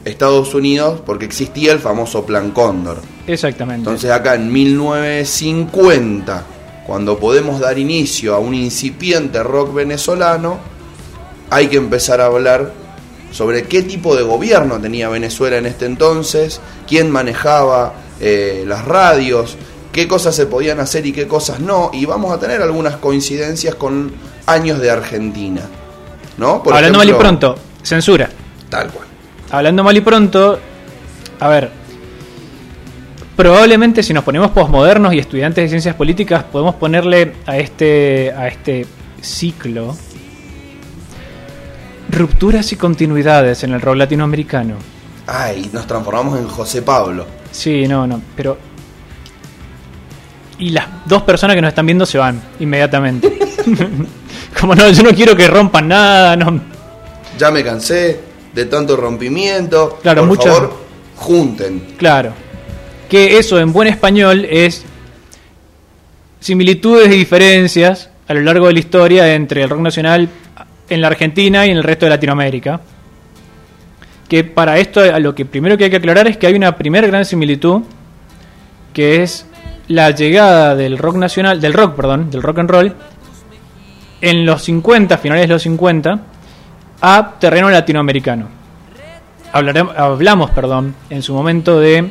[0.04, 3.80] Estados Unidos porque existía el famoso Plan Cóndor Exactamente.
[3.82, 6.44] entonces acá en 1950,
[6.86, 10.60] cuando podemos dar inicio a un incipiente rock venezolano,
[11.50, 12.72] hay que empezar a hablar
[13.32, 19.58] sobre qué tipo de gobierno tenía Venezuela en este entonces, quién manejaba eh, las radios,
[19.92, 23.76] qué cosas se podían hacer y qué cosas no, y vamos a tener algunas coincidencias
[23.76, 24.14] con
[24.46, 25.62] años de Argentina.
[26.38, 26.62] ¿No?
[26.62, 28.30] Por Hablando mal y pronto, censura.
[28.70, 29.08] Tal cual.
[29.52, 30.60] Hablando mal y pronto,
[31.40, 31.72] a ver,
[33.36, 38.48] probablemente si nos ponemos posmodernos y estudiantes de ciencias políticas, podemos ponerle a este, a
[38.48, 38.86] este
[39.22, 39.96] ciclo
[42.10, 44.76] rupturas y continuidades en el rol latinoamericano.
[45.28, 47.26] Ay, nos transformamos en José Pablo.
[47.52, 48.58] Sí, no, no, pero...
[50.58, 53.38] Y las dos personas que nos están viendo se van inmediatamente.
[54.60, 56.62] Como no, yo no quiero que rompan nada, no.
[57.38, 58.20] Ya me cansé
[58.54, 60.00] de tanto rompimiento.
[60.02, 60.74] Claro, Por mucho- favor,
[61.18, 61.96] junten.
[61.98, 62.32] Claro.
[63.10, 64.86] Que eso en buen español es
[66.40, 70.30] similitudes y diferencias a lo largo de la historia entre el rock nacional
[70.90, 72.82] en la Argentina y en el resto de Latinoamérica.
[74.28, 77.08] Que para esto lo que primero que hay que aclarar es que hay una primera
[77.08, 77.82] gran similitud
[78.94, 79.46] que es
[79.88, 82.96] la llegada del rock nacional, del rock, perdón, del rock and roll
[84.22, 86.20] en los 50, finales de los 50,
[87.02, 88.48] a terreno latinoamericano.
[89.52, 92.10] Hablaremos, hablamos, perdón, en su momento de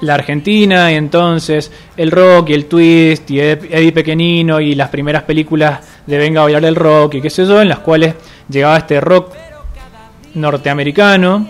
[0.00, 5.24] la Argentina y entonces el rock y el twist y Eddie Pequeñino y las primeras
[5.24, 8.14] películas de Venga a bailar el rock y qué sé yo, en las cuales
[8.48, 9.34] llegaba este rock
[10.34, 11.48] norteamericano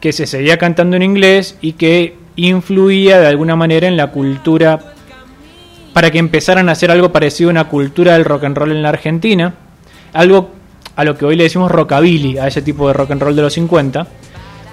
[0.00, 4.78] que se seguía cantando en inglés y que influía de alguna manera en la cultura
[5.92, 8.82] para que empezaran a hacer algo parecido a una cultura del rock and roll en
[8.82, 9.54] la Argentina,
[10.12, 10.50] algo
[10.94, 13.42] a lo que hoy le decimos rockabilly, a ese tipo de rock and roll de
[13.42, 14.06] los 50.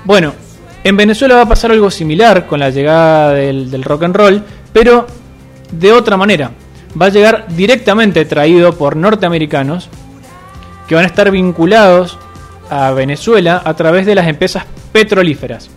[0.04, 0.34] Bueno,
[0.84, 5.08] en Venezuela va a pasar algo similar con la llegada del, rock and roll, pero
[5.72, 6.52] de otra manera.
[7.00, 9.90] Va a llegar directamente traído por norteamericanos
[10.88, 12.20] que van a estar vinculados
[12.70, 15.70] a Venezuela a través de las empresas petrolíferas.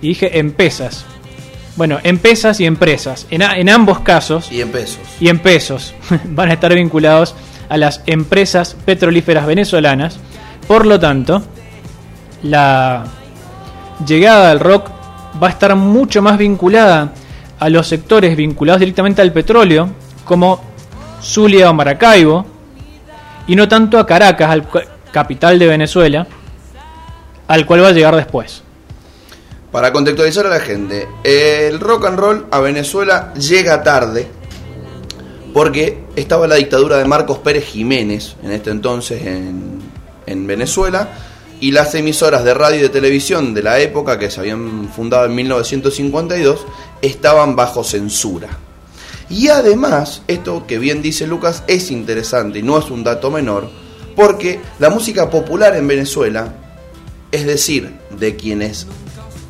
[0.00, 1.04] Y dije empresas.
[1.76, 3.26] Bueno, empresas y empresas.
[3.30, 4.50] En, en ambos casos.
[4.50, 4.98] Y en pesos.
[5.20, 5.94] Y en pesos.
[6.24, 7.34] van a estar vinculados
[7.68, 10.18] a las empresas petrolíferas venezolanas.
[10.66, 11.42] Por lo tanto,
[12.42, 13.04] la
[14.04, 14.90] llegada del rock
[15.42, 17.12] va a estar mucho más vinculada
[17.58, 19.88] a los sectores vinculados directamente al petróleo,
[20.24, 20.62] como
[21.22, 22.44] Zulia o Maracaibo,
[23.46, 24.66] y no tanto a Caracas, al
[25.12, 26.26] capital de Venezuela,
[27.48, 28.62] al cual va a llegar después.
[29.72, 34.28] Para contextualizar a la gente, el rock and roll a Venezuela llega tarde
[35.52, 39.80] porque estaba la dictadura de Marcos Pérez Jiménez en este entonces en,
[40.26, 41.08] en Venezuela
[41.60, 45.26] y las emisoras de radio y de televisión de la época, que se habían fundado
[45.26, 46.66] en 1952,
[47.02, 48.48] estaban bajo censura.
[49.28, 53.70] Y además, esto que bien dice Lucas es interesante y no es un dato menor,
[54.14, 56.54] porque la música popular en Venezuela,
[57.32, 58.86] es decir, de quienes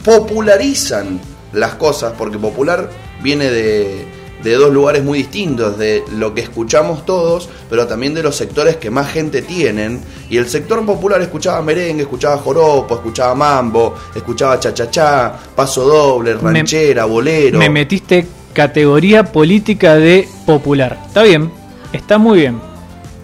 [0.05, 1.21] popularizan
[1.53, 2.91] las cosas, porque popular
[3.23, 8.23] viene de, de dos lugares muy distintos, de lo que escuchamos todos, pero también de
[8.23, 10.01] los sectores que más gente tienen.
[10.29, 17.05] Y el sector popular escuchaba merengue, escuchaba joropo, escuchaba mambo, escuchaba cha-cha-cha, paso doble, ranchera,
[17.05, 17.59] bolero.
[17.59, 20.99] Me metiste categoría política de popular.
[21.07, 21.51] Está bien,
[21.93, 22.61] está muy bien.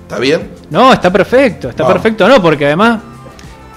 [0.02, 0.50] ¿Está bien?
[0.70, 3.00] No, está perfecto, está perfecto, no, porque además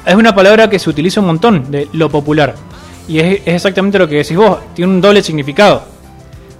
[0.06, 2.56] es una palabra que se utiliza un montón, de lo popular.
[3.08, 5.95] Y es, es exactamente lo que decís vos, tiene un doble significado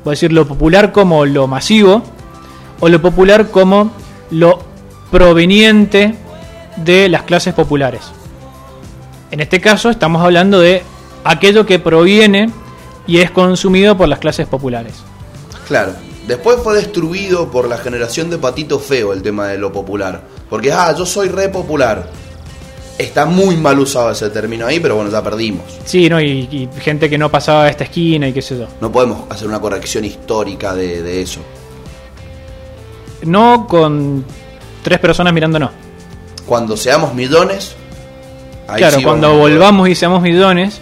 [0.06, 2.04] Puedo decir lo popular como lo masivo
[2.80, 3.92] o lo popular como
[4.30, 4.60] lo
[5.10, 6.14] proveniente
[6.78, 8.02] de las clases populares.
[9.32, 10.84] En este caso estamos hablando de
[11.24, 12.52] aquello que proviene
[13.08, 14.94] y es consumido por las clases populares.
[15.68, 15.94] Claro.
[16.28, 20.22] Después fue destruido por la generación de Patito Feo el tema de lo popular.
[20.52, 22.12] Porque, ah, yo soy re popular.
[22.98, 25.64] Está muy mal usado ese término ahí, pero bueno, ya perdimos.
[25.84, 26.22] Sí, ¿no?
[26.22, 28.68] Y, gente que no pasaba a esta esquina y qué sé yo.
[28.80, 31.42] No podemos hacer una corrección histórica de, eso.
[33.24, 34.24] No con
[34.82, 35.72] tres personas mirándonos.
[36.46, 37.76] Cuando seamos millones.
[38.78, 40.80] claro, cuando volvamos y seamos millones,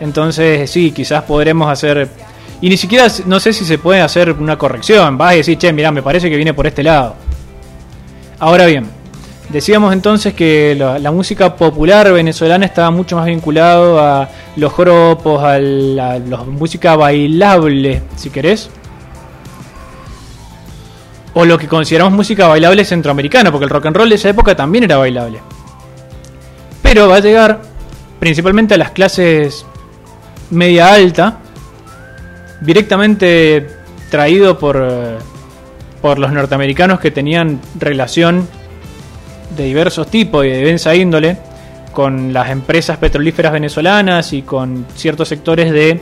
[0.00, 2.08] entonces sí, quizás podremos hacer.
[2.62, 5.18] Y ni siquiera, no sé si se puede hacer una corrección.
[5.18, 7.16] Vas a decir, che, mira, me parece que viene por este lado.
[8.38, 8.86] Ahora bien,
[9.54, 15.60] Decíamos entonces que la, música popular venezolana estaba mucho más vinculado a los joropos, a
[15.60, 18.68] la música bailable, si querés.
[21.34, 24.56] O lo que consideramos música bailable centroamericana, porque el rock and roll de esa época
[24.56, 25.38] también era bailable.
[26.82, 27.62] Pero va a llegar
[28.18, 29.64] principalmente a las clases
[30.50, 31.38] media alta,
[32.60, 33.68] directamente
[34.10, 34.84] traído por,
[36.02, 38.48] por los norteamericanos que tenían relación
[39.56, 41.36] de diversos tipos y de diversa índole
[41.92, 46.00] con las empresas petrolíferas venezolanas y con ciertos sectores de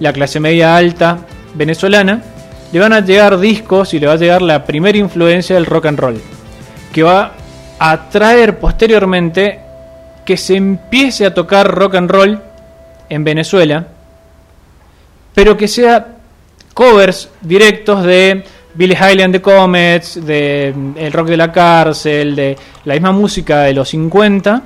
[0.00, 1.18] la clase media alta
[1.54, 2.22] venezolana,
[2.72, 5.86] le van a llegar discos y le va a llegar la primera influencia del rock
[5.86, 6.20] and roll,
[6.92, 7.32] que va
[7.78, 9.60] a traer posteriormente
[10.24, 12.40] que se empiece a tocar rock and roll
[13.08, 13.86] en Venezuela,
[15.34, 16.16] pero que sea
[16.74, 22.56] covers directos de Billy Highland de Comets, de mm, El Rock de la Cárcel, de
[22.84, 24.62] la misma música de los 50,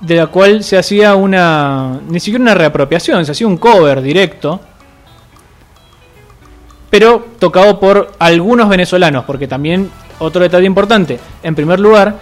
[0.00, 4.60] de la cual se hacía una, ni siquiera una reapropiación, se hacía un cover directo,
[6.90, 12.18] pero tocado por algunos venezolanos, porque también otro detalle importante, en primer lugar,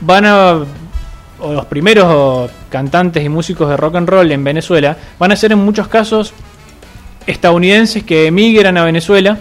[0.00, 0.60] van a,
[1.40, 5.52] o los primeros cantantes y músicos de rock and roll en Venezuela, van a ser
[5.52, 6.32] en muchos casos
[7.26, 9.38] estadounidenses que emigran a Venezuela,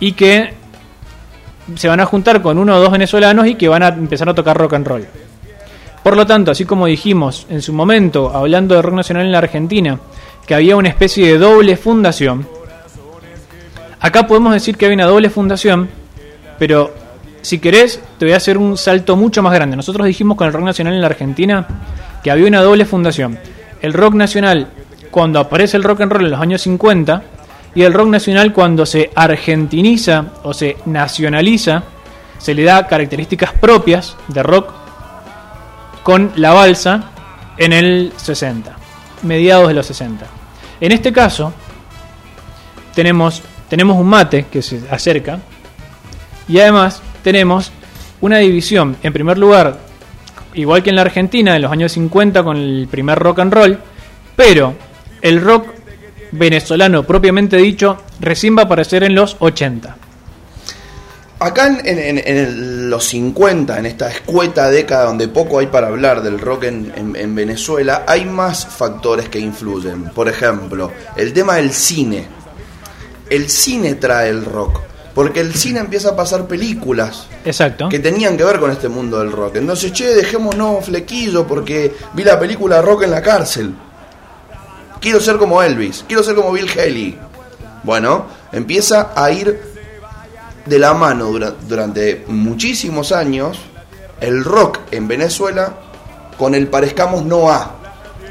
[0.00, 0.54] y que
[1.74, 4.34] se van a juntar con uno o dos venezolanos y que van a empezar a
[4.34, 5.06] tocar rock and roll.
[6.02, 9.38] Por lo tanto, así como dijimos en su momento, hablando de rock nacional en la
[9.38, 9.98] Argentina,
[10.46, 12.46] que había una especie de doble fundación,
[13.98, 15.88] acá podemos decir que hay una doble fundación,
[16.58, 16.94] pero
[17.42, 19.76] si querés, te voy a hacer un salto mucho más grande.
[19.76, 21.66] Nosotros dijimos con el rock nacional en la Argentina
[22.22, 23.38] que había una doble fundación.
[23.82, 24.68] El rock nacional,
[25.10, 27.22] cuando aparece el rock and roll en los años 50,
[27.76, 31.82] y el rock nacional cuando se argentiniza o se nacionaliza,
[32.38, 34.72] se le da características propias de rock
[36.02, 37.10] con la balsa
[37.58, 38.74] en el 60,
[39.24, 40.26] mediados de los 60.
[40.80, 41.52] En este caso,
[42.94, 45.38] tenemos, tenemos un mate que se acerca
[46.48, 47.72] y además tenemos
[48.22, 49.80] una división, en primer lugar,
[50.54, 53.78] igual que en la Argentina, en los años 50 con el primer rock and roll,
[54.34, 54.72] pero
[55.20, 55.75] el rock
[56.36, 59.96] venezolano propiamente dicho recién va a aparecer en los 80.
[61.38, 66.64] Acá en, los 50, en esta escueta década donde poco hay para hablar del rock
[66.64, 70.04] en, Venezuela, hay más factores que influyen.
[70.14, 72.26] Por ejemplo, el tema del cine.
[73.28, 74.80] El cine trae el rock.
[75.14, 77.88] Porque el cine empieza a pasar películas Exacto.
[77.88, 79.56] que tenían que ver con este mundo del rock.
[79.56, 83.74] Entonces, che, dejémonos flequillo porque vi la película Rock en la cárcel.
[85.00, 87.18] Quiero ser como Elvis, quiero ser como Bill Haley.
[87.82, 89.60] Bueno, empieza a ir
[90.64, 91.30] de la mano
[91.68, 93.60] durante muchísimos años
[94.20, 95.74] el rock en Venezuela
[96.36, 97.76] con el parezcamos no a.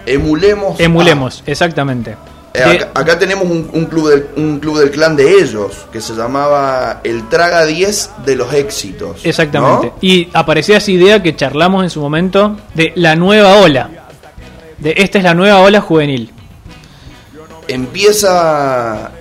[0.05, 0.79] Emulemos.
[0.79, 2.15] Emulemos, exactamente.
[2.53, 7.01] Eh, acá, tenemos un, club del, un club del clan de ellos que se llamaba
[7.03, 9.25] el Traga 10 de los éxitos.
[9.25, 9.91] Exactamente.
[9.99, 13.89] Y aparecía esa idea que charlamos en su momento de la nueva ola.
[14.77, 16.31] De esta es la nueva ola juvenil
[17.67, 19.11] empieza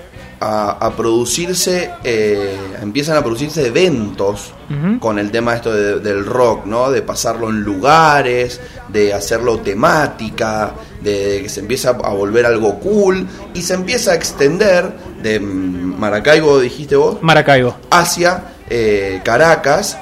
[0.41, 4.53] a, producirse, eh, empiezan a producirse eventos
[5.01, 6.91] con el tema esto del rock, ¿no?
[6.91, 13.27] De pasarlo en lugares, de hacerlo temática, de que se empieza a volver algo cool
[13.55, 19.99] y se empieza a extender de Maracaibo, dijiste vos, Maracaibo, hacia eh, Caracas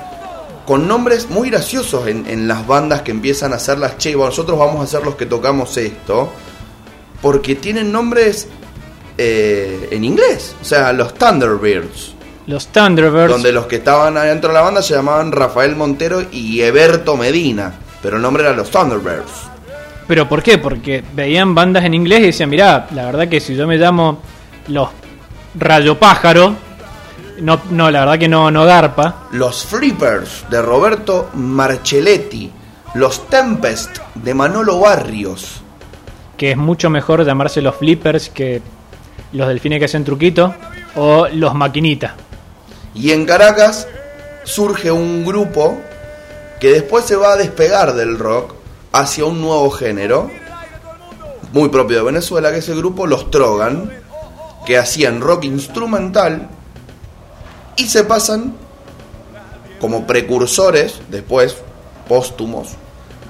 [0.66, 4.82] con nombres muy graciosos en, las bandas que empiezan a hacer las che, nosotros vamos
[4.82, 6.30] a ser los que tocamos esto
[7.22, 8.48] porque tienen nombres
[9.16, 10.54] eh, en inglés.
[10.60, 12.14] O sea, los Thunderbirds.
[12.46, 13.30] Los Thunderbirds.
[13.30, 17.72] Donde los que estaban adentro de la banda se llamaban Rafael Montero y Eberto Medina.
[18.02, 19.50] Pero el nombre era los Thunderbirds.
[20.08, 20.58] ¿Pero por qué?
[20.58, 24.20] Porque veían bandas en inglés y decían, mirá, la verdad que si yo me llamo
[24.66, 24.88] los
[25.54, 26.56] Rayo Pájaro,
[27.40, 29.28] no, no, la verdad que no, no garpa.
[29.30, 32.50] Los Flippers de Roberto Marcelletti.
[32.94, 35.61] Los Tempest de Manolo Barrios
[36.42, 38.60] que es mucho mejor llamarse los flippers que
[39.32, 40.52] los delfines que hacen truquito
[40.96, 42.14] o los maquinitas.
[42.96, 43.86] Y en Caracas
[44.42, 45.78] surge un grupo
[46.58, 48.56] que después se va a despegar del rock
[48.90, 50.32] hacia un nuevo género,
[51.52, 53.92] muy propio de Venezuela, que es el grupo Los Trogan,
[54.66, 56.48] que hacían rock instrumental
[57.76, 58.56] y se pasan
[59.80, 61.54] como precursores, después
[62.08, 62.70] póstumos,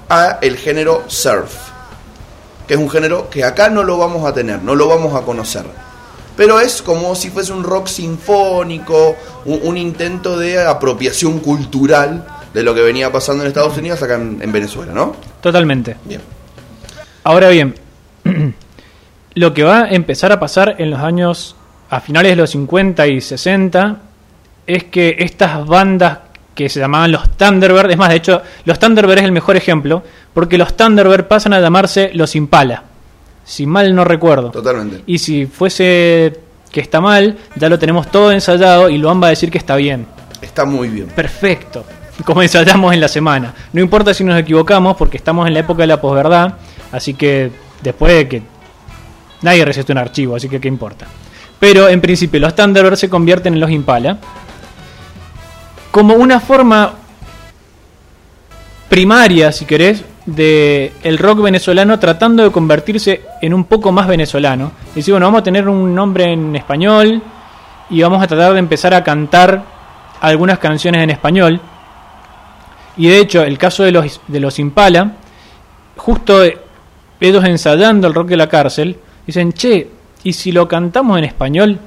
[0.09, 1.72] a el género surf
[2.67, 5.21] que es un género que acá no lo vamos a tener, no lo vamos a
[5.21, 5.65] conocer.
[6.35, 12.73] Pero es como si fuese un rock sinfónico, un, intento de apropiación cultural de lo
[12.73, 15.15] que venía pasando en Estados Unidos acá en, Venezuela, ¿no?
[15.41, 15.97] Totalmente.
[16.05, 16.21] Bien.
[17.23, 17.75] Ahora bien,
[19.35, 21.55] lo que va a empezar a pasar en los años,
[21.89, 23.97] a finales de los 50 y 60,
[24.65, 26.19] es que estas bandas
[26.55, 27.91] que se llamaban los Thunderbird.
[27.91, 31.59] Es más, de hecho, los Thunderbird es el mejor ejemplo, porque los Thunderbird pasan a
[31.59, 32.83] llamarse los Impala.
[33.43, 34.51] Si mal no recuerdo.
[34.51, 35.03] Totalmente.
[35.05, 36.39] Y si fuese
[36.71, 39.75] que está mal, ya lo tenemos todo ensayado y lo va a decir que está
[39.75, 40.07] bien.
[40.41, 41.07] Está muy bien.
[41.07, 41.85] Perfecto.
[42.25, 43.53] Como ensayamos en la semana.
[43.73, 46.55] No importa si nos equivocamos, porque estamos en la época de la posverdad,
[46.91, 48.43] así que después de que
[49.41, 51.05] nadie recete un archivo, así que qué importa.
[51.59, 54.17] Pero en principio los Thunderbird se convierten en los Impala
[55.91, 56.93] como una forma
[58.89, 64.71] primaria, si querés, de el rock venezolano tratando de convertirse en un poco más venezolano.
[64.93, 67.21] Y decir, bueno, vamos a tener un nombre en español
[67.89, 69.63] y vamos a tratar de empezar a cantar
[70.21, 71.59] algunas canciones en español.
[72.95, 75.13] Y de hecho, el caso de los, de los Impala,
[75.97, 76.43] justo
[77.19, 79.89] ellos ensayando el rock de la cárcel, dicen, che,
[80.23, 81.79] ¿y si lo cantamos en español?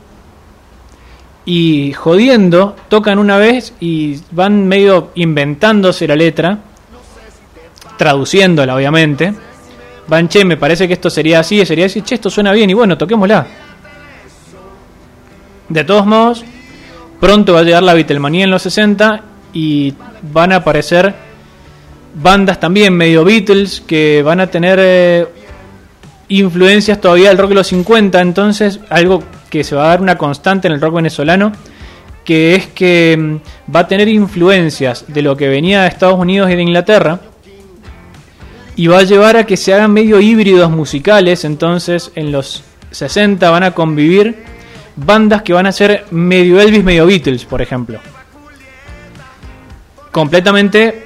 [1.47, 6.59] y jodiendo tocan una vez y van medio inventándose la letra,
[7.97, 9.35] traduciéndola obviamente.
[10.09, 12.75] Van, che, me parece que esto sería así, sería así, che, esto suena bien y
[12.75, 13.47] bueno, toquémosla.
[15.69, 16.45] De todos modos,
[17.19, 19.95] pronto va a llegar la Beatlemanía en los 60 y
[20.33, 21.15] van a aparecer
[22.15, 25.27] bandas también medio Beatles que van a tener eh,
[26.29, 30.17] influencias todavía del rock de los 50, entonces algo que se va a dar una
[30.17, 31.53] constante en el rock venezolano,
[32.25, 36.51] que es que mm, va a tener influencias de lo que venía de Estados Unidos
[36.51, 37.21] y de Inglaterra,
[38.77, 43.51] y va a llevar a que se hagan medio híbridos musicales, entonces en los 60
[43.51, 44.45] van a convivir
[44.97, 48.01] bandas que van a ser medio Elvis, medio Beatles, por ejemplo.
[50.13, 51.05] Completamente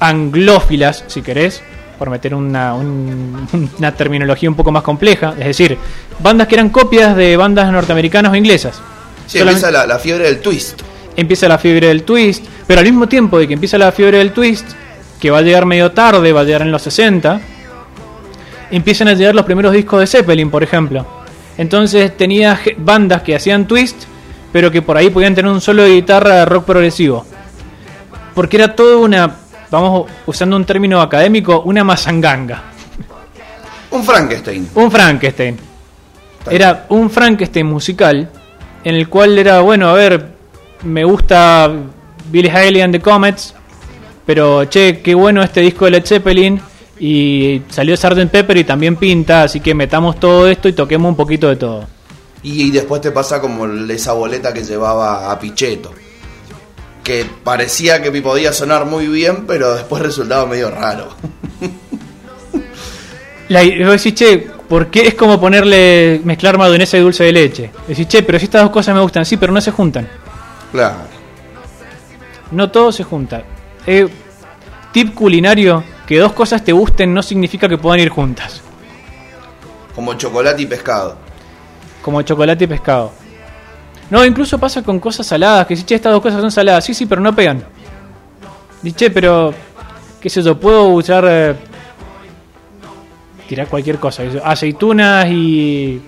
[0.00, 1.62] anglófilas, si querés,
[1.98, 2.74] por meter una,
[3.78, 5.78] una terminología un poco más compleja, es decir,
[6.18, 8.80] bandas que eran copias de bandas norteamericanas o inglesas.
[9.26, 10.82] Sí, empieza la, la fiebre del twist.
[11.16, 14.32] Empieza la fiebre del twist, pero al mismo tiempo de que empieza la fiebre del
[14.32, 14.66] twist,
[15.26, 17.40] que va a llegar medio tarde, va a llegar en los 60,
[18.70, 21.04] empiezan a llegar los primeros discos de Zeppelin, por ejemplo.
[21.58, 24.04] Entonces tenía bandas que hacían twist,
[24.52, 27.26] pero que por ahí podían tener un solo de guitarra de rock progresivo.
[28.36, 29.34] Porque era todo una
[29.68, 32.62] vamos usando un término académico, una mazanganga.
[33.90, 34.68] Un Frankenstein.
[34.76, 35.58] Un Frankenstein.
[36.48, 38.30] Era un Frankenstein musical
[38.84, 40.24] en el cual era, bueno, a ver,
[40.84, 41.68] me gusta
[42.30, 43.55] Billy Haley and the Comets,
[44.26, 46.60] pero che, qué bueno este disco de Led Zeppelin
[46.98, 48.28] y salió Sgt.
[48.30, 51.86] Pepper y también pinta, así que metamos todo esto y toquemos un poquito de todo.
[52.42, 55.92] Y, después te pasa como esa boleta que llevaba a Pichetto
[57.06, 61.10] que parecía que podía sonar muy bien, pero después resultaba medio raro.
[63.48, 67.70] La, decís, che, ¿por qué es como ponerle mezclar mayonesa y dulce de leche?
[67.86, 70.08] Decís, che, pero si estas dos cosas me gustan, sí, pero no se juntan.
[70.72, 70.96] Claro.
[72.50, 73.44] No todo se junta.
[73.86, 74.08] Eh,
[74.92, 78.62] tip culinario, que dos cosas te gusten no significa que puedan ir juntas.
[79.94, 81.16] Como chocolate y pescado.
[82.02, 83.12] Como chocolate y pescado.
[84.10, 86.94] No, incluso pasa con cosas saladas, que si, che, estas dos cosas son saladas, sí,
[86.94, 87.64] sí, pero no pegan.
[88.82, 89.52] Dice, pero,
[90.20, 91.24] qué sé yo, puedo usar...
[91.28, 91.54] Eh,
[93.48, 96.02] tirar cualquier cosa, aceitunas y...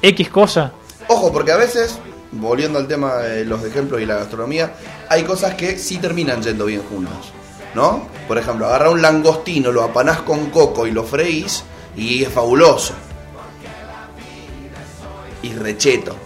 [0.00, 0.72] X cosa.
[1.08, 1.98] Ojo, porque a veces,
[2.32, 4.72] volviendo al tema de los ejemplos y la gastronomía,
[5.08, 7.32] hay cosas que sí terminan yendo bien juntas.
[7.74, 8.08] ¿No?
[8.26, 11.62] Por ejemplo, agarra un langostino, lo apanás con coco y lo freís
[11.96, 12.94] y es fabuloso
[15.42, 16.16] y recheto.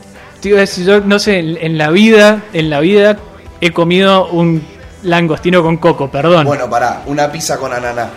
[0.40, 3.18] Tío, yo no sé, en la vida, en la vida
[3.60, 4.62] he comido un
[5.02, 6.46] langostino con coco, perdón.
[6.46, 8.10] Bueno, pará, una pizza con ananá.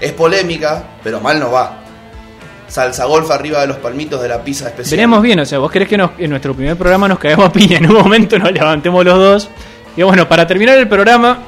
[0.00, 1.81] Es polémica, pero mal no va.
[2.72, 4.96] Salsa golf arriba de los palmitos de la pizza especial.
[4.96, 7.76] Veremos bien, o sea, vos querés que en nuestro primer programa nos caigamos a piña,
[7.76, 9.50] en un momento nos levantemos los dos.
[9.94, 11.38] Y bueno, para terminar el programa...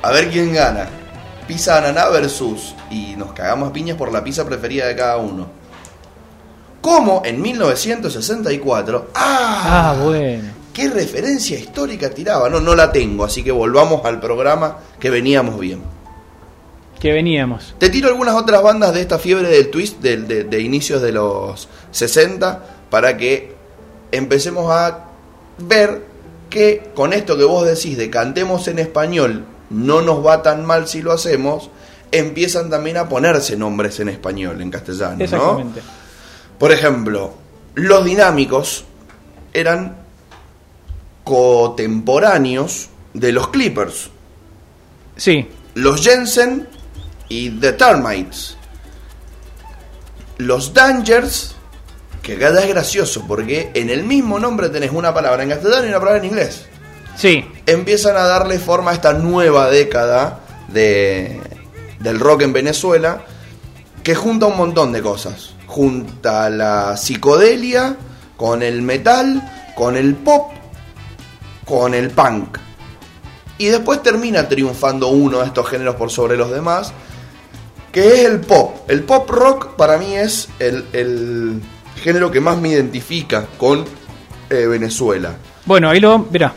[0.00, 0.88] A ver quién gana.
[1.46, 2.74] Pizza ananá versus...
[2.90, 5.62] Y nos cagamos a piñas por la pizza preferida de cada uno
[6.80, 9.10] como en 1964.
[9.14, 9.62] ¡Ah!
[9.64, 10.50] ah bueno.
[10.74, 12.48] ¿Qué referencia histórica tiraba?
[12.48, 15.80] No, no la tengo, así que volvamos al programa que veníamos bien.
[17.02, 17.74] Que veníamos.
[17.78, 21.68] Te tiro algunas otras bandas de esta fiebre del twist de, de inicios de los
[21.90, 23.56] 60 para que
[24.12, 25.06] empecemos a
[25.58, 26.00] ver
[26.48, 30.86] que con esto que vos decís de cantemos en español no nos va tan mal
[30.86, 31.70] si lo hacemos,
[32.12, 35.24] empiezan también a ponerse nombres en español, en castellano.
[35.24, 35.82] Exactamente.
[36.56, 37.34] Por ejemplo,
[37.74, 38.84] los dinámicos
[39.52, 39.96] eran
[41.24, 44.08] contemporáneos de los Clippers.
[45.16, 45.48] Sí.
[45.74, 46.68] Los Jensen
[47.32, 48.56] y The Termites.
[50.38, 51.54] Los Dangers,
[52.22, 55.88] que cada es gracioso porque en el mismo nombre tenés una palabra en castellano y
[55.88, 56.66] una palabra en inglés.
[57.16, 57.44] Sí.
[57.66, 61.40] Empiezan a darle forma a esta nueva década de,
[62.00, 63.24] del rock en Venezuela
[64.02, 67.96] que junta un montón de cosas junta la psicodelia
[68.36, 69.42] con el metal,
[69.74, 70.50] con el pop,
[71.64, 72.58] con el punk.
[73.56, 76.92] Y después termina triunfando uno de estos géneros por sobre los demás,
[77.92, 78.76] que es el pop.
[78.88, 81.60] El pop rock para mí es el,
[82.02, 83.84] género que más me identifica con
[84.50, 85.36] eh, Venezuela.
[85.66, 86.52] Bueno, ahí lo, mira,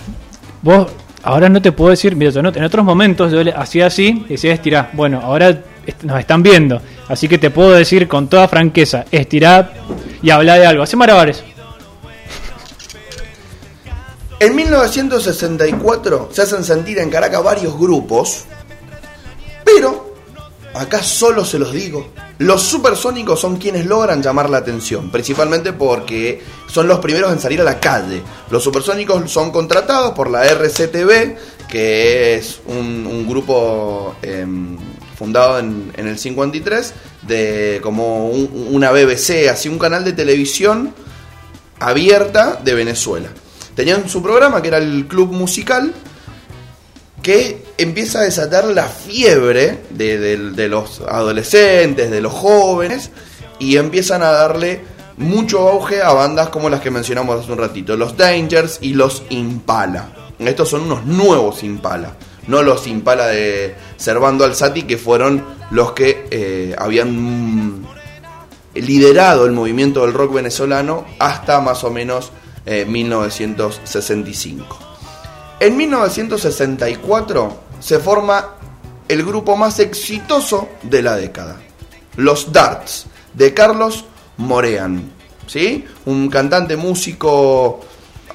[0.63, 0.87] vos
[1.21, 5.19] ahora no te puedo decir, mira, en otros momentos yo hacía así, decía estirar, bueno,
[5.21, 5.61] ahora
[6.03, 6.81] nos están viendo.
[7.07, 9.67] Así que te puedo decir con toda franqueza, estirad
[10.21, 10.83] y habla de algo.
[10.83, 11.43] Hace maravillas.
[14.39, 18.45] En 1964 se hacen sentir en Caracas varios grupos,
[19.63, 20.14] pero
[20.75, 22.11] acá solo se los digo.
[22.37, 27.61] Los supersónicos son quienes logran llamar la atención, principalmente porque son los primeros en salir
[27.61, 28.21] a la calle.
[28.51, 31.37] Los supersónicos son contratados por la RCTV,
[31.69, 34.77] que es un, grupo em,
[35.17, 40.93] fundado en, el 53, de como una BBC, así un canal de televisión
[41.79, 43.29] abierta de Venezuela.
[43.75, 45.93] Tenían su programa que era el Club Musical,
[47.25, 53.09] que empieza a desatar la fiebre de, los adolescentes, de los jóvenes,
[53.57, 54.81] y empiezan a darle
[55.17, 59.23] mucho auge a bandas como las que mencionamos hace un ratito, los Dangers y los
[59.29, 60.09] Impala.
[60.37, 62.15] Estos son unos nuevos Impala,
[62.45, 67.87] no los Impala de Servando Alzati, que fueron los que eh, habían
[68.75, 72.31] liderado el movimiento del rock venezolano hasta más o menos
[72.67, 74.94] eh, 1965.
[75.59, 78.55] En 1964 se forma
[79.07, 81.61] el grupo más exitoso de la década,
[82.17, 84.05] los Darts, de Carlos
[84.37, 85.11] Morean,
[85.47, 85.85] ¿sí?
[86.05, 87.79] Un cantante, músico,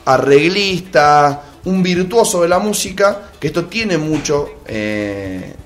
[0.05, 5.57] arreglista, un virtuoso de la música, que esto tiene mucho, eh,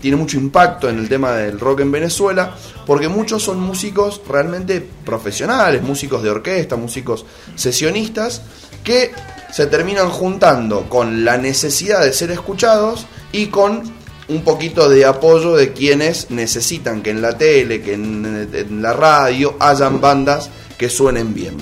[0.00, 2.54] tiene mucho impacto en el tema del rock en Venezuela,
[2.86, 7.24] porque muchos son músicos realmente profesionales, músicos de orquesta, músicos
[7.56, 8.42] sesionistas,
[8.84, 9.12] que
[9.52, 13.82] se terminan juntando con la necesidad de ser escuchados y con
[14.28, 19.56] un poquito de apoyo de quienes necesitan que en la tele, que en, la radio
[19.60, 20.48] hayan bandas
[20.78, 21.56] que suenen bien.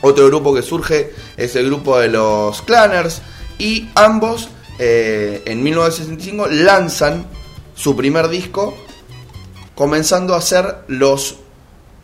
[0.00, 3.20] Otro grupo que surge es el grupo de los Clanners
[3.58, 4.48] y ambos
[4.78, 7.26] eh, en 1965 lanzan
[7.74, 8.74] su primer disco
[9.74, 11.36] comenzando a ser los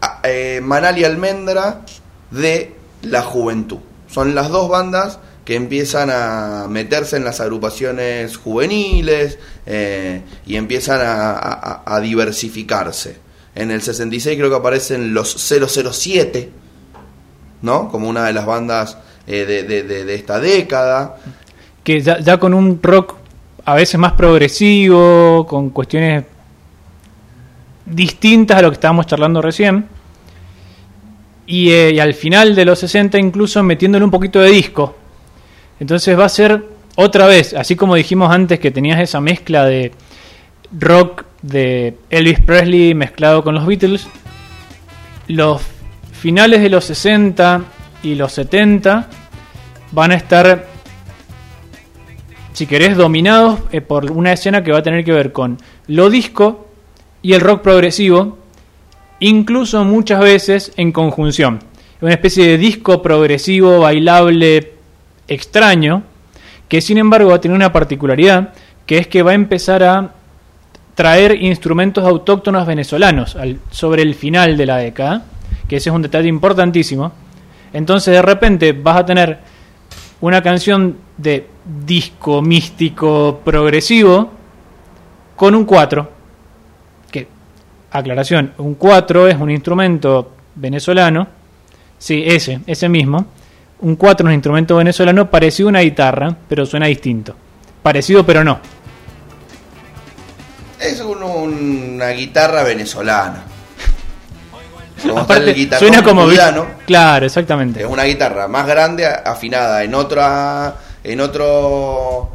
[0.01, 1.83] a- eh, Manal y Almendra
[2.31, 3.79] de la juventud.
[4.09, 11.01] Son las dos bandas que empiezan a meterse en las agrupaciones juveniles eh, y empiezan
[11.03, 13.17] a, diversificarse.
[13.55, 16.51] En el 66 creo que aparecen los 007,
[17.63, 17.89] ¿no?
[17.89, 21.17] Como una de las bandas eh, de, de- de- de esta década.
[21.83, 23.15] que ya, ya con un rock
[23.65, 26.25] a veces más progresivo, con cuestiones
[27.87, 29.87] distintas a lo que estábamos charlando recién.
[31.49, 34.97] Y, eh, y al final de los 60 incluso metiéndole un poquito de disco.
[35.81, 36.63] Entonces va a ser
[36.95, 39.93] otra vez, así como dijimos antes que tenías esa mezcla de
[40.73, 44.07] rock de Elvis Presley mezclado con los Beatles,
[45.29, 45.63] los
[46.13, 47.63] finales de los 60
[48.03, 49.09] y los 70
[49.93, 50.67] van a estar
[52.59, 56.11] si querés, dominados eh, por una escena que va a tener que ver con lo
[56.11, 56.67] disco
[57.23, 58.38] y el rock progresivo,
[59.21, 61.61] incluso muchas veces en conjunción.
[62.01, 64.73] Una especie de disco progresivo, bailable,
[65.27, 66.03] extraño,
[66.69, 68.53] que sin embargo va a tener una particularidad,
[68.87, 70.13] que es que va a empezar a
[70.95, 75.25] traer instrumentos autóctonos venezolanos al- sobre el final de la década,
[75.69, 77.13] que ese es un detalle importantísimo.
[77.73, 79.39] Entonces de repente vas a tener
[80.21, 81.47] una canción de
[81.87, 84.31] disco místico progresivo
[85.37, 86.18] con un 4.
[87.91, 91.27] Aclaración, un 4 es un instrumento venezolano.
[91.99, 93.27] Sí, ese, ese mismo.
[93.81, 97.35] Un 4 es un instrumento venezolano parecido a una guitarra, pero suena distinto.
[97.83, 98.59] Parecido, pero no.
[100.81, 103.43] Es un- una guitarra venezolana.
[105.03, 106.25] Como está Aparte, el guitarrón suena como.
[106.29, 106.67] cubano.
[106.87, 107.81] Claro, exactamente.
[107.83, 110.75] Es una guitarra más grande, a- afinada en otra.
[111.05, 112.31] en otro.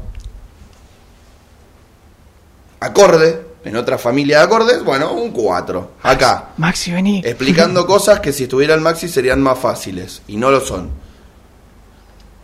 [2.79, 5.91] acorde, en otra familia de acordes, bueno, un 4.
[6.03, 6.49] Acá.
[6.57, 7.21] Maxi, vení.
[7.23, 10.21] Explicando cosas que si estuviera el Maxi serían más fáciles.
[10.27, 10.89] Y no lo son.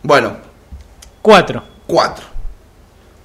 [0.02, 0.36] Bueno,
[1.22, 1.62] 4.
[1.86, 2.24] 4.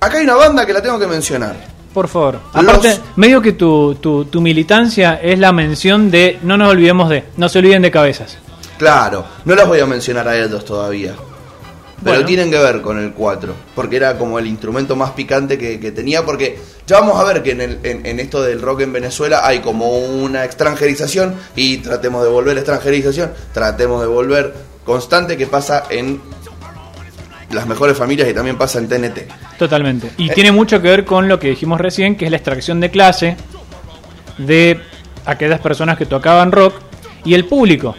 [0.01, 1.55] Acá hay una banda que la tengo que mencionar.
[1.93, 2.39] Por favor.
[2.53, 7.09] Los- Aparte, medio que tu, tu, tu militancia es la mención de no nos olvidemos
[7.09, 8.37] de, no se olviden de cabezas.
[8.77, 11.15] Claro, no las voy a mencionar a ellos todavía.
[12.05, 12.27] Pero Bueno.
[12.27, 15.91] tienen que ver con el 4, porque era como el instrumento más picante que, que
[15.91, 18.93] tenía, porque ya vamos a ver que en, el- en- en esto del rock en
[18.93, 24.53] Venezuela hay como una extranjerización y tratemos de volver extranjerización, tratemos de volver
[24.85, 26.21] constante que pasa en
[27.49, 29.27] las mejores familias y también pasa en TNT.
[29.57, 30.11] Totalmente.
[30.17, 30.33] Y Eh.
[30.35, 33.35] tiene mucho que ver con lo que dijimos recién, que es la extracción de clase
[34.37, 34.79] de
[35.25, 36.75] aquellas personas que tocaban rock
[37.23, 37.95] y el público.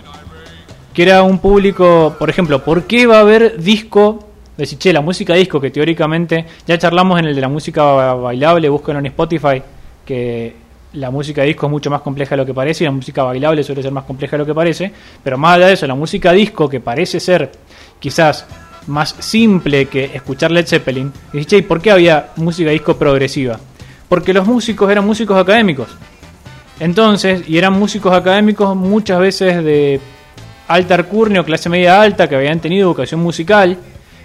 [0.96, 4.30] Que era un público, por ejemplo, ¿por qué va a haber disco?
[4.56, 8.14] Decir, che, la música disco, que teóricamente ya charlamos en el de la música ba-
[8.14, 9.62] bailable, búsquenlo en Spotify,
[10.06, 10.54] que
[10.94, 13.62] la música disco es mucho más compleja de lo que parece y la música bailable
[13.62, 14.90] suele ser más compleja de lo que parece.
[15.22, 17.52] Pero más allá de eso, la música disco, que parece ser
[18.00, 18.46] quizás
[18.86, 23.60] más simple que escuchar Led Zeppelin, y dice, che, ¿por qué había música disco progresiva?
[24.08, 25.88] Porque los músicos eran músicos académicos.
[26.80, 30.00] Entonces, y eran músicos académicos muchas veces de
[30.68, 33.76] alta alcurnia o clase media alta que habían tenido educación musical.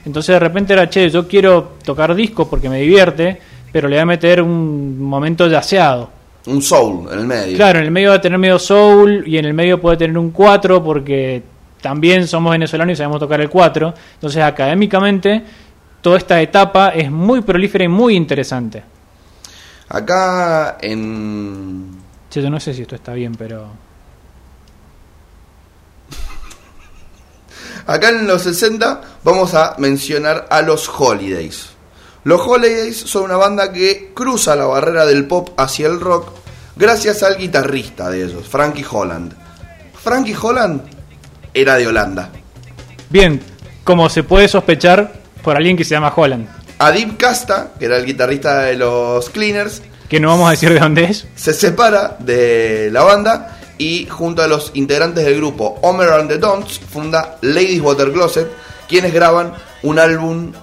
[0.06, 3.40] Entonces de repente era, che, yo quiero tocar disco porque me divierte,
[3.72, 6.10] pero le voy a meter un momento yaceado.
[6.48, 7.56] Un soul en el medio.
[7.56, 10.18] Claro, en el medio va a tener medio soul y en el medio puede tener
[10.18, 11.44] un 4 porque
[11.82, 13.94] también somos venezolanos y sabemos tocar el 4.
[14.16, 15.44] Entonces, académicamente,
[16.02, 18.84] toda esta etapa es muy prolífera y muy interesante.
[19.90, 22.00] Acá en...
[22.30, 23.91] Che, yo no sé si esto está bien, pero...
[27.86, 31.70] Acá en los 60 vamos a mencionar a los Holidays.
[32.24, 36.42] Los Holidays son una banda que cruza la barrera del pop hacia el rock
[36.76, 39.34] gracias al guitarrista de ellos, Frankie Holland.
[40.04, 40.82] Frankie Holland
[41.54, 42.30] era de Holanda.
[43.10, 43.42] Bien,
[43.84, 45.12] como se puede sospechar
[45.44, 46.48] por alguien que se llama Holland.
[46.80, 50.80] Adib Casta, que era el guitarrista de los Cleaners, que no vamos a decir de
[50.80, 56.10] dónde es, se separa de la banda y junto a los integrantes del grupo Homer
[56.10, 58.48] and the Dons funda Ladies Water Closet,
[58.88, 60.54] quienes graban un álbum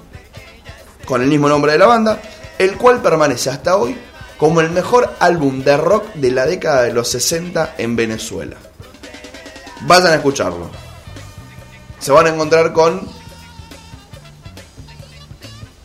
[1.05, 2.23] con el mismo nombre de la banda,
[2.61, 3.99] el cual permanece hasta hoy
[4.39, 8.57] como el mejor álbum de rock de la década de los 60 en Venezuela.
[9.81, 10.71] Vayan a escucharlo.
[11.99, 13.01] Se van a encontrar con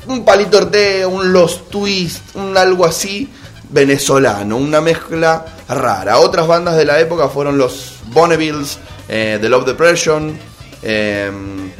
[0.06, 3.28] un palito ortega, un Los Twist, un algo así
[3.72, 6.20] venezolano, una mezcla rara.
[6.20, 10.38] Otras bandas de la época fueron los Bonnevilles, eh, The Love Depression,
[10.82, 11.72] em,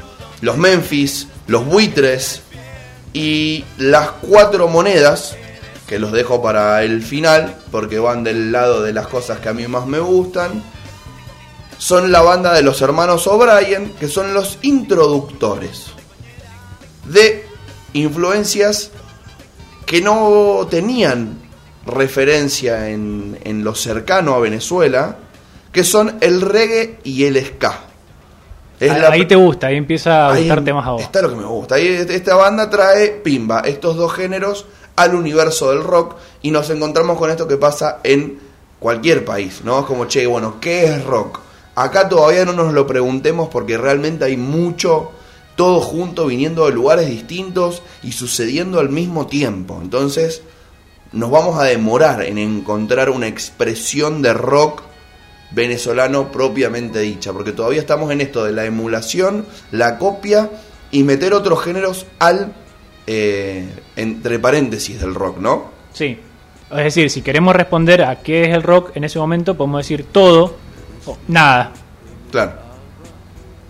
[0.42, 2.42] los Memphis, los Buitres
[3.14, 5.36] y las cuatro monedas,
[5.88, 9.54] que los dejo para el final porque van del lado de las cosas que a
[9.54, 10.64] mí más me gustan
[11.78, 15.88] son la banda de los hermanos O'Brien, que son los introductores
[17.06, 17.46] de
[17.92, 18.92] influencias
[19.86, 21.43] que no tenían
[21.86, 25.18] referencia en, en lo cercano a Venezuela,
[25.72, 27.82] que son el reggae y el ska.
[28.80, 31.02] ahí te gusta, ahí empieza a gustarte más a vos.
[31.02, 31.76] Está lo que me gusta.
[31.76, 34.66] Ahí esta banda trae pimba, estos dos géneros
[34.96, 38.40] al universo del rock y nos encontramos con esto que pasa en
[38.80, 39.80] cualquier país, ¿no?
[39.80, 41.40] Es como, che, bueno, ¿qué es rock?
[41.76, 45.12] Acá todavía no nos lo preguntemos porque realmente hay mucho,
[45.56, 49.80] todo junto, viniendo de lugares distintos y sucediendo al mismo tiempo.
[49.82, 50.44] Entonces,
[51.14, 54.82] nos vamos a demorar en encontrar una expresión de rock
[55.52, 60.50] venezolano propiamente dicha, porque todavía estamos en esto de la emulación, la copia
[60.92, 62.54] y meter otros géneros al,
[63.06, 65.72] eh, entre paréntesis del rock, ¿no?
[65.94, 66.20] Sí.
[66.72, 70.06] Es decir, si queremos responder a qué es el rock en ese momento, podemos decir
[70.12, 70.56] todo
[71.28, 71.72] nada.
[72.32, 72.54] Claro.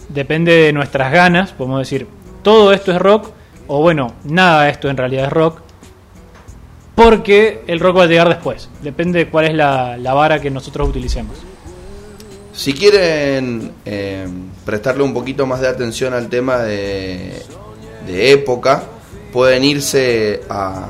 [0.07, 2.07] Depende de nuestras ganas, podemos decir,
[2.43, 3.31] todo esto es rock,
[3.67, 5.62] o bueno, nada de esto en realidad es rock,
[6.95, 8.69] porque el rock va a llegar después.
[8.81, 11.37] Depende de cuál es la, vara que nosotros utilicemos.
[12.53, 14.27] Si quieren eh,
[14.63, 17.41] prestarle un poquito más de atención al tema de,
[18.05, 18.83] de época,
[19.31, 20.85] pueden irse a,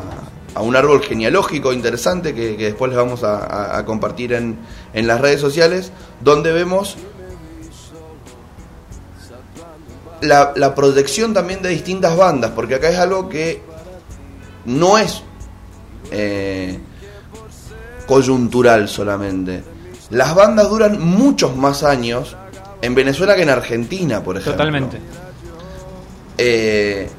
[0.56, 4.58] a un árbol genealógico interesante que, después les vamos a, compartir en,
[4.94, 5.92] en, las redes sociales,
[6.22, 6.98] donde vemos
[10.22, 13.62] la, la, proyección también de distintas bandas, porque acá es algo que
[14.66, 15.24] no es
[16.12, 16.80] eh,
[18.06, 19.64] coyuntural solamente.
[20.10, 22.36] Las bandas duran muchos más años
[22.82, 24.54] en Venezuela que en Argentina, por ejemplo.
[24.54, 25.00] Totalmente.
[26.38, 27.10] Eh,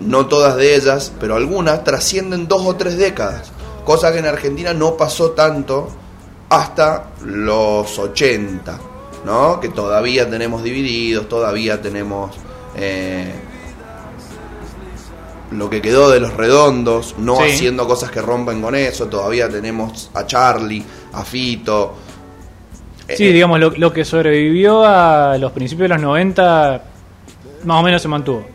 [0.00, 3.50] no todas de ellas, pero algunas trascienden dos o tres décadas,
[3.84, 5.88] cosa que en Argentina no pasó tanto
[6.48, 8.78] hasta los 80,
[9.24, 9.58] ¿no?
[9.58, 12.36] Que todavía tenemos divididos, todavía tenemos
[12.76, 13.32] eh,
[15.50, 20.10] lo que quedó de los redondos, no haciendo cosas que rompen con eso, todavía tenemos
[20.14, 21.94] a Charlie, a Fito.
[23.08, 26.82] Sí, digamos, lo, lo que sobrevivió a los principios de los 90
[27.64, 28.46] más o menos se mantuvo.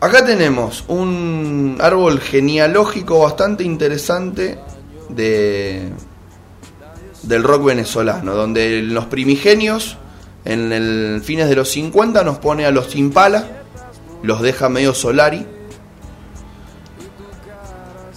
[0.00, 4.58] Acá tenemos un árbol genealógico bastante interesante
[5.08, 5.90] de
[7.22, 9.96] del rock venezolano, donde los primigenios
[10.44, 13.63] en el fines de los 50 nos pone a los Impala,
[14.24, 15.46] los deja medio Solari.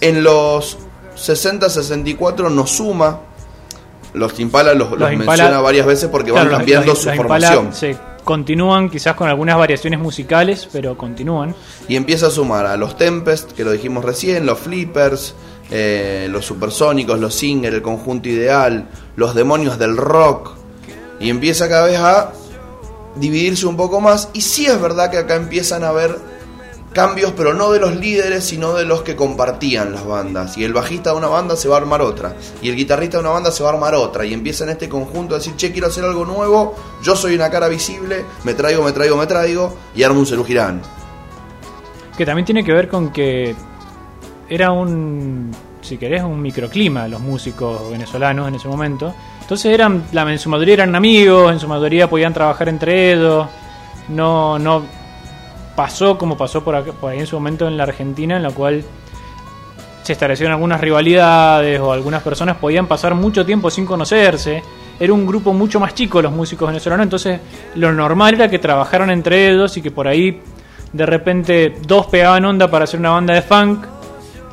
[0.00, 0.78] En los
[1.16, 3.20] 60-64 nos suma,
[4.14, 7.72] los Impala los, menciona varias veces porque van cambiando su formación
[8.28, 11.54] continúan quizás con algunas variaciones musicales, pero continúan.
[11.88, 15.34] Y empieza a sumar a los Tempest, que lo dijimos recién, los Flippers,
[15.70, 18.86] eh, los Supersónicos, los Singer, el Conjunto Ideal,
[19.16, 20.50] los Demonios del Rock.
[21.20, 22.32] Y empieza cada vez a
[23.18, 24.30] dividirse un poco más.
[24.32, 26.18] Y sí es verdad que acá empiezan a haber
[26.92, 30.56] cambios, pero no de los líderes, sino de los que compartían las bandas.
[30.56, 33.24] Y el bajista de una banda se va a armar otra, y el guitarrista de
[33.24, 35.70] una banda se va a armar otra, y empieza en este conjunto a decir, che,
[35.70, 39.76] quiero hacer algo nuevo, yo soy una cara visible, me traigo, me traigo, me traigo,
[39.94, 40.44] y armo un Cerú.
[42.16, 43.54] Que también tiene que ver con que
[44.48, 45.52] era un,
[45.82, 49.14] si querés, un microclima los músicos venezolanos en ese momento,
[49.48, 53.46] Entonces eran, en su mayoría eran amigos, en su mayoría podían trabajar entre ellos.
[54.10, 54.82] No, no
[55.74, 58.84] pasó como pasó por, por ahí en su momento en la Argentina, en la cual
[60.02, 64.62] se establecieron algunas rivalidades o algunas personas podían pasar mucho tiempo sin conocerse.
[65.00, 67.40] Era un grupo mucho más chico los músicos venezolanos, entonces
[67.74, 70.42] lo normal era que trabajaran entre ellos y que por ahí
[70.92, 73.86] de repente dos pegaban onda para hacer una banda de funk,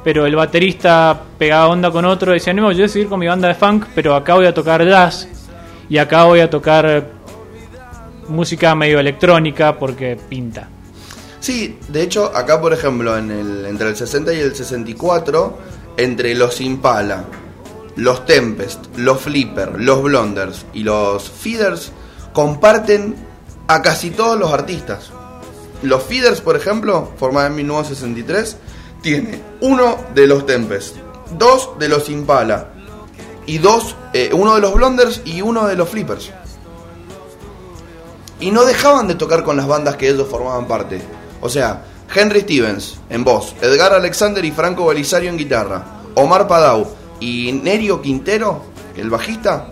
[0.05, 3.19] pero el baterista pegaba onda con otro y decía, no, yo voy a seguir con
[3.19, 5.27] mi banda de funk, pero acá voy a tocar jazz
[5.89, 7.07] y acá voy a tocar
[8.27, 10.69] música medio electrónica porque pinta.
[11.39, 15.57] Sí, de hecho, acá por ejemplo, en el, entre el 60 y el 64,
[15.97, 17.25] entre los Impala,
[17.95, 21.91] los Tempest, los Flipper, los Blonders y los Feeders
[22.31, 23.15] comparten
[23.67, 25.09] a casi todos los artistas.
[25.81, 28.57] Los Feeders, por ejemplo, formados en 1963,
[29.05, 30.95] tiene uno de los Tempest,
[31.37, 32.69] dos de los Impala
[33.45, 36.31] y dos, eh, uno de los Blonders y uno de los Flippers.
[38.39, 40.99] Y no dejaban de tocar con las bandas que ellos formaban parte.
[41.39, 41.85] O sea,
[42.15, 45.85] Henry Stevens en voz, Edgar Alexander y Franco Belisario en guitarra,
[46.15, 46.87] Omar Padau
[47.19, 48.63] y Nerio Quintero,
[48.97, 49.67] el bajista,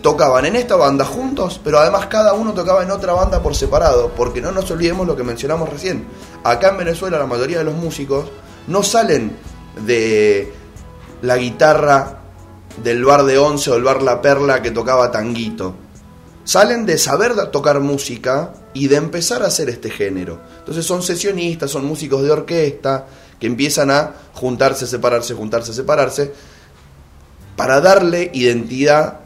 [0.00, 4.12] tocaban en esta banda juntos, pero además cada uno tocaba en otra banda por separado,
[4.16, 6.06] porque no nos olvidemos lo que mencionamos recién.
[6.42, 8.30] Acá en Venezuela la mayoría de los músicos
[8.66, 9.36] no salen
[9.86, 10.52] de
[11.22, 12.18] la guitarra
[12.82, 15.74] del bar de Once o el bar La Perla que tocaba tanguito.
[16.44, 20.40] Salen de saber tocar música y de empezar a hacer este género.
[20.58, 23.06] Entonces son sesionistas, son músicos de orquesta
[23.38, 26.32] que empiezan a juntarse, separarse, juntarse, separarse,
[27.56, 29.20] para darle identidad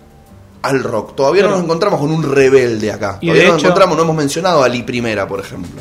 [0.63, 1.15] al rock.
[1.15, 3.19] Todavía no, nos encontramos con un rebelde acá.
[3.21, 5.81] Todavía no nos encontramos, no hemos mencionado a Lee Primera, por ejemplo,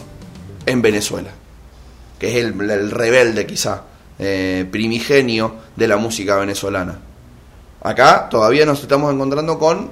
[0.66, 1.32] en Venezuela,
[2.20, 3.84] que es el, rebelde quizá,
[4.20, 7.00] eh, primigenio de la música venezolana.
[7.82, 9.92] Acá todavía nos estamos encontrando con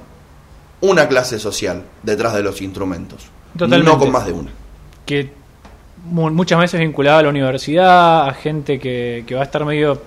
[0.80, 3.26] una clase social detrás de los instrumentos.
[3.54, 4.50] No con más de una.
[5.06, 5.30] Que
[6.04, 10.00] muchas veces vinculada a la universidad, a gente que, va a estar medio,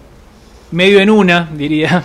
[0.71, 2.03] medio en una, diría.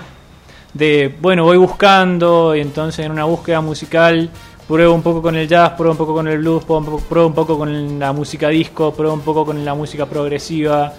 [0.73, 4.31] De, bueno, voy buscando y entonces en una búsqueda musical
[4.67, 7.59] pruebo un poco con el jazz, pruebo un poco con el blues, pruebo un poco
[7.59, 10.93] con la música disco, pruebo un poco con la música progresiva,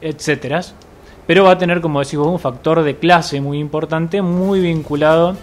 [0.00, 0.62] etcétera.
[1.26, 5.36] Pero va a tener, como decimos, un factor de clase muy importante, muy vinculado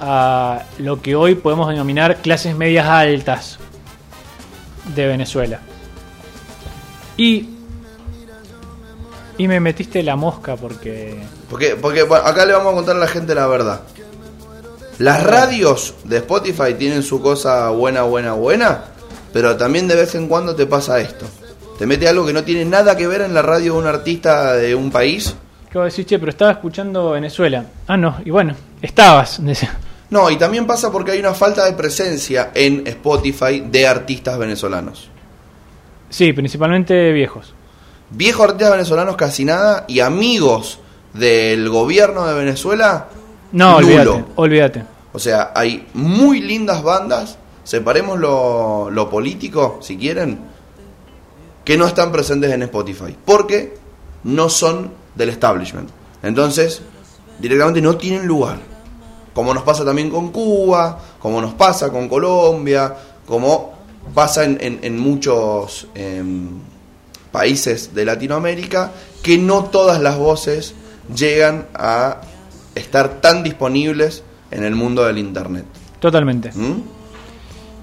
[0.00, 3.58] a lo que hoy podemos denominar clases medias altas
[4.94, 5.60] de Venezuela.
[7.16, 7.50] Y.
[9.36, 11.22] Y me metiste la mosca porque.
[11.50, 13.82] Porque, porque acá le vamos a contar a la gente la verdad.
[14.98, 18.84] Las radios de Spotify tienen su cosa buena, buena, buena,
[19.32, 21.24] pero también de vez en cuando te pasa esto.
[21.78, 24.54] Te mete algo que no tiene nada que ver en la radio de un artista
[24.54, 25.36] de un país.
[25.70, 27.64] ¿Qué decir, che, pero estaba escuchando Venezuela.
[27.86, 29.40] Ah, no, y bueno, estabas.
[30.10, 35.10] No, y también pasa porque hay una falta de presencia en Spotify de artistas venezolanos.
[36.08, 37.52] Sí, principalmente viejos.
[38.08, 40.78] Viejos artistas venezolanos casi nada y amigos
[41.12, 43.08] del gobierno de Venezuela.
[43.52, 44.84] No, olvídate, olvídate.
[45.12, 50.38] O sea, hay muy lindas bandas, separemos lo, lo político, si quieren,
[51.64, 53.76] que no están presentes en Spotify, porque
[54.24, 55.88] no son del establishment.
[56.22, 56.82] Entonces,
[57.38, 58.58] directamente no tienen lugar
[59.38, 62.92] como nos pasa también con Cuba, como nos pasa con Colombia,
[63.24, 63.72] como
[64.12, 66.58] pasa en, muchos em,
[67.30, 68.90] países de Latinoamérica,
[69.22, 70.74] que no todas las voces
[71.14, 72.20] llegan a
[72.78, 75.64] estar tan disponibles en el mundo del Internet.
[76.00, 76.50] Totalmente.
[76.54, 76.82] ¿Mm?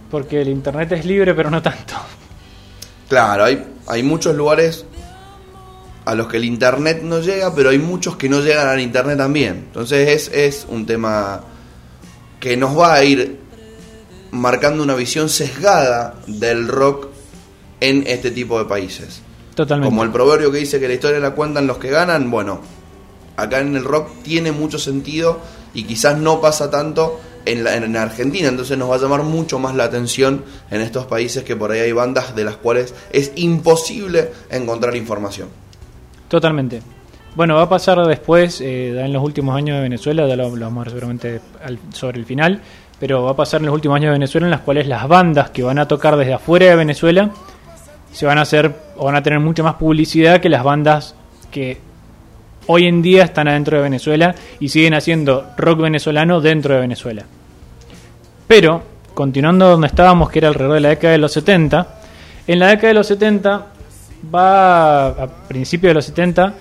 [0.09, 1.93] Porque el Internet es libre, pero no tanto.
[3.09, 4.85] Claro, hay, hay muchos lugares
[6.05, 9.17] a los que el Internet no llega, pero hay muchos que no llegan al Internet
[9.17, 9.65] también.
[9.67, 11.41] Entonces es, es un tema
[12.39, 13.39] que nos va a ir
[14.31, 17.07] marcando una visión sesgada del rock
[17.79, 19.21] en este tipo de países.
[19.55, 19.89] Totalmente.
[19.89, 22.61] Como el proverbio que dice que la historia la cuentan los que ganan, bueno,
[23.38, 25.39] acá en el rock tiene mucho sentido
[25.73, 29.59] y quizás no pasa tanto en, la, en Argentina, entonces nos va a llamar mucho
[29.59, 33.31] más la atención en estos países que por ahí hay bandas de las cuales es
[33.36, 35.49] imposible encontrar información.
[36.27, 36.81] Totalmente.
[37.36, 40.81] Bueno, va a pasar después, eh, en los últimos años de Venezuela, ya lo, vamos
[40.81, 41.41] a ver seguramente
[41.91, 42.61] sobre el final,
[42.97, 45.49] pero va a pasar en los últimos años de Venezuela en las cuales las bandas
[45.49, 47.31] que van a tocar desde afuera de Venezuela
[48.11, 51.15] se van a hacer o van a tener mucha más publicidad que las bandas
[51.51, 51.77] que
[52.68, 57.26] hoy en día están adentro de Venezuela y siguen haciendo rock venezolano dentro de Venezuela.
[58.47, 61.88] Pero, continuando donde estábamos, que era alrededor de la década de los 70,
[62.47, 63.68] en la década de los 70
[64.34, 66.53] va a principios de los 70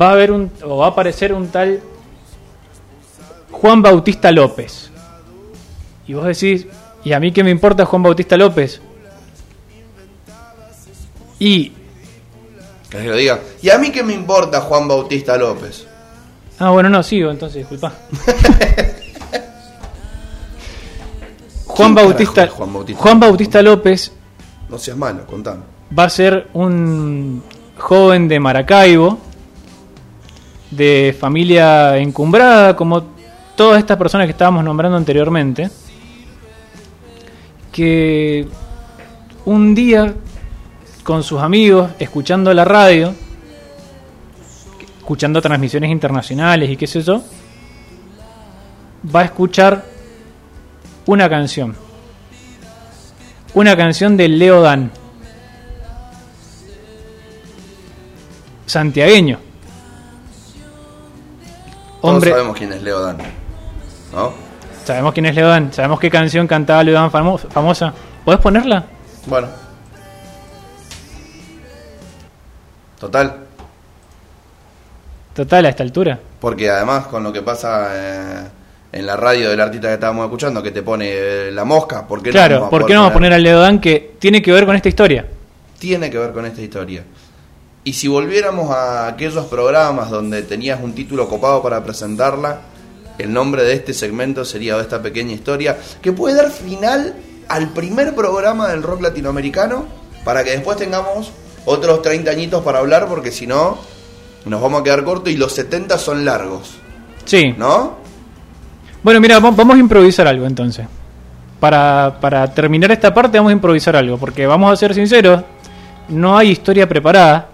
[0.00, 1.80] va a haber un o va a aparecer un tal
[3.50, 4.90] Juan Bautista López
[6.06, 6.66] Y vos decís,
[7.04, 8.80] ¿y a mí qué me importa Juan Bautista López?
[11.38, 11.72] Y.
[12.90, 13.38] Que lo diga.
[13.62, 15.86] ¿Y a mí qué me importa Juan Bautista López?
[16.58, 17.92] Ah, bueno, no, sigo, entonces, disculpa.
[21.66, 23.02] Juan ¿Quién Bautista, Juan Bautista?
[23.02, 24.12] Juan Bautista López
[24.68, 25.60] No seas malo, contame.
[25.96, 27.42] va a ser un
[27.76, 29.18] joven de Maracaibo,
[30.70, 33.04] de familia encumbrada, como
[33.54, 35.70] todas estas personas que estábamos nombrando anteriormente,
[37.70, 38.48] que
[39.44, 40.12] un día
[41.08, 43.14] con sus amigos, escuchando la radio,
[44.98, 47.22] escuchando transmisiones internacionales y qué sé yo,
[49.16, 49.86] va a escuchar
[51.06, 51.74] una canción.
[53.54, 54.90] Una canción de Leo Dan.
[58.66, 59.38] Santiagueño.
[62.02, 63.16] Todos Hombre, sabemos quién es Leo Dan.
[64.12, 64.32] ¿No?
[64.84, 67.94] sabemos quién es Leo Dan, sabemos qué canción cantaba Leo Dan famo- famosa.
[68.26, 68.84] ¿Podés ponerla?
[69.26, 69.48] Bueno.
[72.98, 73.36] Total.
[75.34, 76.18] Total, a esta altura.
[76.40, 78.44] Porque además con lo que pasa eh,
[78.92, 82.22] en la radio del artista que estábamos escuchando, que te pone eh, la mosca, ¿por
[82.22, 84.52] qué Claro, vamos ¿por qué no vamos a poner a Leo Dan que tiene que
[84.52, 85.26] ver con esta historia?
[85.78, 87.04] Tiene que ver con esta historia.
[87.84, 92.60] Y si volviéramos a aquellos programas donde tenías un título copado para presentarla,
[93.18, 97.14] el nombre de este segmento sería de esta pequeña historia, que puede dar final
[97.48, 99.86] al primer programa del rock latinoamericano,
[100.24, 101.32] para que después tengamos
[101.68, 103.78] otros 30 añitos para hablar, porque si no,
[104.46, 106.70] nos vamos a quedar cortos y los 70 son largos,
[107.24, 107.54] Sí.
[107.56, 107.96] ¿no?
[109.02, 110.86] Bueno, mira, va- vamos a improvisar algo entonces.
[111.60, 115.42] Para, para terminar esta parte vamos a improvisar algo, porque vamos a ser sinceros,
[116.08, 117.48] no hay historia preparada,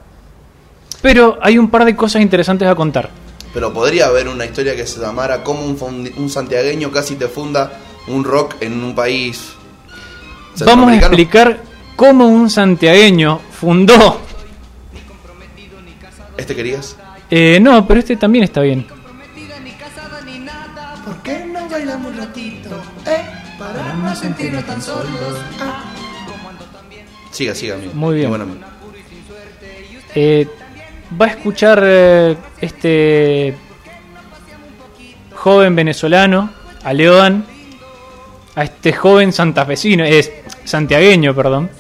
[1.03, 3.11] pero hay un par de cosas interesantes a contar.
[3.53, 7.73] Pero podría haber una historia que se llamara cómo un, un santiagueño casi te funda
[8.09, 9.53] un rock en un país
[10.65, 11.59] Vamos a explicar
[11.97, 14.21] cómo un santiagueño fundó...
[16.37, 16.97] ¿Este querías?
[17.31, 18.87] Eh, no, pero este también está bien.
[21.05, 22.83] ¿Por qué no bailamos un ratito?
[23.59, 25.39] Para no sentirnos tan solos.
[27.31, 27.93] Siga, siga, amigo.
[27.95, 28.27] Muy bien.
[28.27, 28.61] Qué bueno, amigo.
[30.15, 30.49] Eh,
[31.21, 33.57] va a escuchar eh, este
[35.35, 36.51] joven venezolano,
[36.83, 37.45] a Leodan,
[38.55, 40.33] a este joven santafesino, es
[40.65, 41.71] santiagueño, perdón,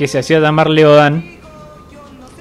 [0.00, 1.36] que se hacía llamar Leodan.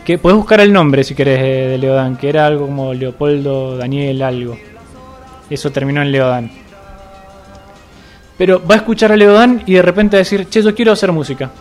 [0.05, 4.21] Que puedes buscar el nombre si querés de Leodan, que era algo como Leopoldo Daniel
[4.21, 4.57] algo.
[5.49, 6.49] Eso terminó en Leodan.
[8.37, 10.93] Pero va a escuchar a Leodan y de repente va a decir, che, yo quiero
[10.93, 11.51] hacer música.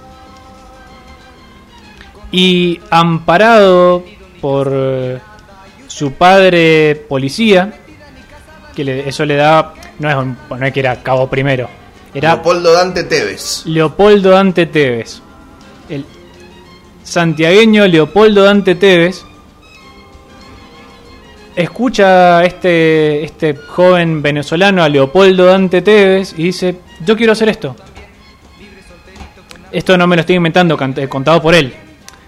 [2.31, 4.05] Y amparado
[4.41, 5.19] por eh,
[5.89, 7.73] su padre policía,
[8.75, 11.69] que le- eso le da, no es, un- no es que era cabo primero,
[12.15, 13.67] era Leopoldo Dante Tevez.
[13.67, 15.23] Leopoldo Dante Tevez.
[17.09, 19.25] Santiagueño Leopoldo Dante Tevez
[21.57, 27.49] escucha a este, este joven venezolano, a Leopoldo Dante Tevez, y dice, yo quiero hacer
[27.49, 27.75] esto.
[29.73, 31.73] Esto no me lo estoy inventando, eh, contado por él.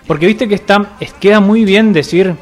[0.07, 2.35] Porque viste que está, es, queda muy bien decir,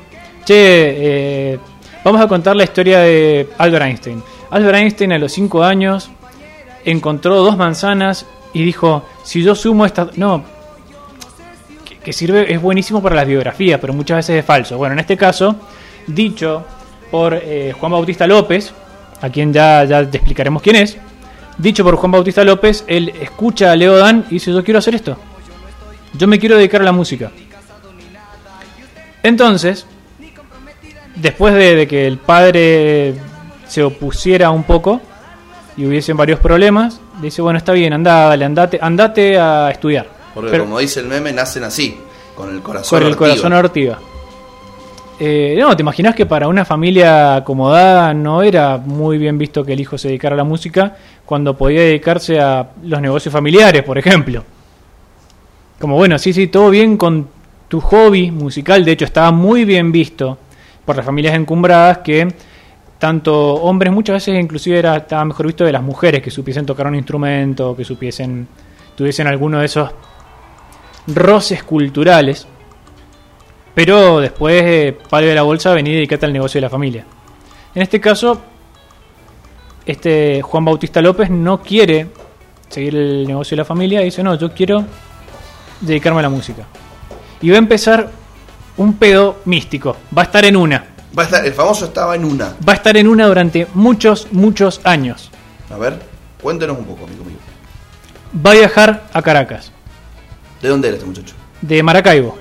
[0.45, 1.59] che, eh,
[2.05, 4.23] vamos a contar la historia de Albert Einstein.
[4.51, 6.09] Albert Einstein a los 5 años
[6.85, 10.17] encontró dos manzanas y dijo, si yo sumo estas...
[10.17, 10.58] No,
[12.09, 14.79] que, sirve, es buenísimo para las biografías, pero muchas veces es falso.
[14.79, 15.57] Bueno, en este caso,
[16.07, 16.65] dicho
[17.11, 18.73] por eh, Juan Bautista López,
[19.21, 20.97] a quien ya, ya te explicaremos quién es,
[21.59, 24.95] dicho por Juan Bautista López, él escucha a Leo Dan y dice, yo quiero hacer
[24.95, 25.19] esto.
[26.15, 27.31] Yo me quiero dedicar a la música.
[29.23, 29.87] Entonces,
[31.15, 33.17] después de, de que el padre
[33.67, 35.03] se opusiera un poco
[35.77, 40.18] y hubiesen varios problemas, dice, bueno, está bien, anda, dale, andate, andate a estudiar.
[40.35, 41.99] Porque Pero- como dice el meme, nacen así,
[42.35, 43.99] con el corazón con el corazón ortiga.
[45.21, 49.73] Eh, no, ¿te imaginas que para una familia acomodada no era muy bien visto que
[49.73, 53.99] el hijo se dedicara a la música cuando podía dedicarse a los negocios familiares, por
[53.99, 54.45] ejemplo?
[55.81, 57.29] Como bueno, sí, sí, todo bien con
[57.67, 60.39] tu hobby musical, de hecho estaba muy bien visto
[60.85, 62.29] por las familias encumbradas que
[62.99, 66.87] tanto hombres muchas veces inclusive era estaba mejor visto de las mujeres que supiesen tocar
[66.87, 68.49] un instrumento, que supiesen
[68.97, 69.91] tuviesen alguno de esos
[71.15, 72.47] roces culturales.
[73.75, 77.05] Pero después, eh, palo de la bolsa, vení y dedicate al negocio de la familia.
[77.75, 78.41] En este caso,
[79.87, 82.09] este Juan Bautista López no quiere
[82.69, 84.85] seguir el negocio de la familia y dice, no, yo quiero
[85.81, 86.65] dedicarme a la música.
[87.41, 88.11] Y va a empezar
[88.77, 89.97] un pedo místico.
[90.17, 90.85] Va a estar en una.
[91.17, 92.55] Va a estar, el famoso estaba en una.
[92.67, 95.31] Va a estar en una durante muchos, muchos años.
[95.71, 95.99] A ver.
[96.43, 97.37] Cuéntenos un poco, amigo mío.
[98.45, 99.73] Va a viajar a Caracas,
[100.63, 101.35] ¿De dónde era este muchacho?
[101.61, 102.37] de Maracaibo.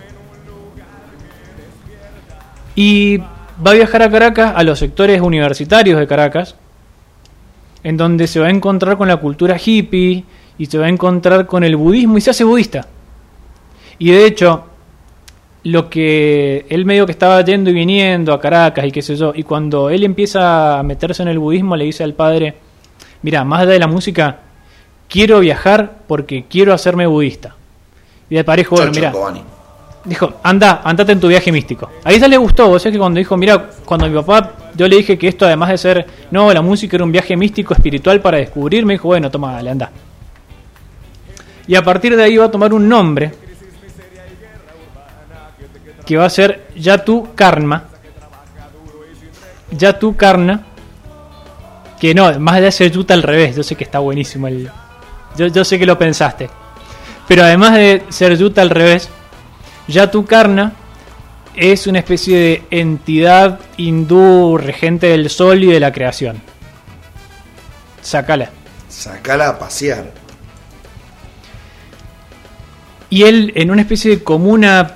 [2.75, 6.55] Y va a viajar a Caracas, a los sectores universitarios de Caracas,
[7.83, 10.23] en donde se va a encontrar con la cultura hippie
[10.57, 12.87] y se va a encontrar con el budismo y se hace budista.
[13.97, 14.65] Y de hecho,
[15.63, 19.33] lo que él medio que estaba yendo y viniendo a Caracas y qué sé yo,
[19.35, 22.55] y cuando él empieza a meterse en el budismo le dice al padre,
[23.23, 24.39] mira, más allá de la música,
[25.09, 27.56] quiero viajar porque quiero hacerme budista.
[28.29, 29.13] Y el padre dijo, bueno, mira,
[30.03, 31.89] dijo, anda, andate en tu viaje místico.
[32.03, 34.97] Ahí ya le gustó, o sea que cuando dijo, mira, cuando mi papá, yo le
[34.97, 38.37] dije que esto además de ser, no, la música era un viaje místico espiritual para
[38.37, 39.91] descubrir, me dijo, bueno, toma, dale, anda.
[41.67, 43.33] Y a partir de ahí va a tomar un nombre
[46.05, 47.83] que va a ser Yatu Karma.
[49.71, 50.65] Yatu Karna.
[51.99, 54.69] Que no, más allá de ser Yuta al revés, yo sé que está buenísimo el...
[55.35, 56.49] Yo, yo sé que lo pensaste.
[57.27, 59.09] Pero además de ser Yuta al revés,
[59.87, 60.73] Yatu Karna
[61.55, 66.41] es una especie de entidad hindú regente del sol y de la creación.
[68.01, 68.51] Sácala.
[68.87, 70.11] Sacala a pasear.
[73.09, 74.95] Y él, en una especie de comuna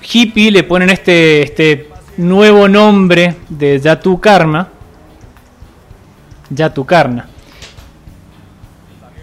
[0.00, 4.68] hippie, le ponen este, este nuevo nombre de Yatu Karma.
[6.50, 7.28] Yatu Karna.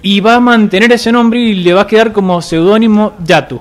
[0.08, 3.60] Y va a mantener ese nombre y le va a quedar como seudónimo Yatu.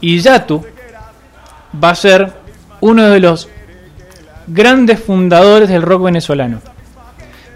[0.00, 0.64] Y Yatu
[1.82, 2.32] va a ser
[2.80, 3.48] uno de los
[4.46, 6.60] grandes fundadores del rock venezolano.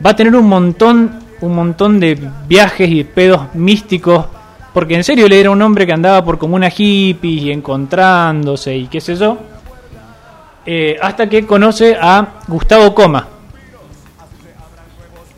[0.04, 1.12] Va a tener un montón,
[1.42, 2.18] un montón de
[2.48, 4.26] viajes y pedos místicos,
[4.74, 8.88] porque en serio le era un hombre que andaba por comunas hippies y encontrándose y
[8.88, 9.38] qué sé yo,
[10.66, 13.28] eh, hasta que conoce a Gustavo Coma,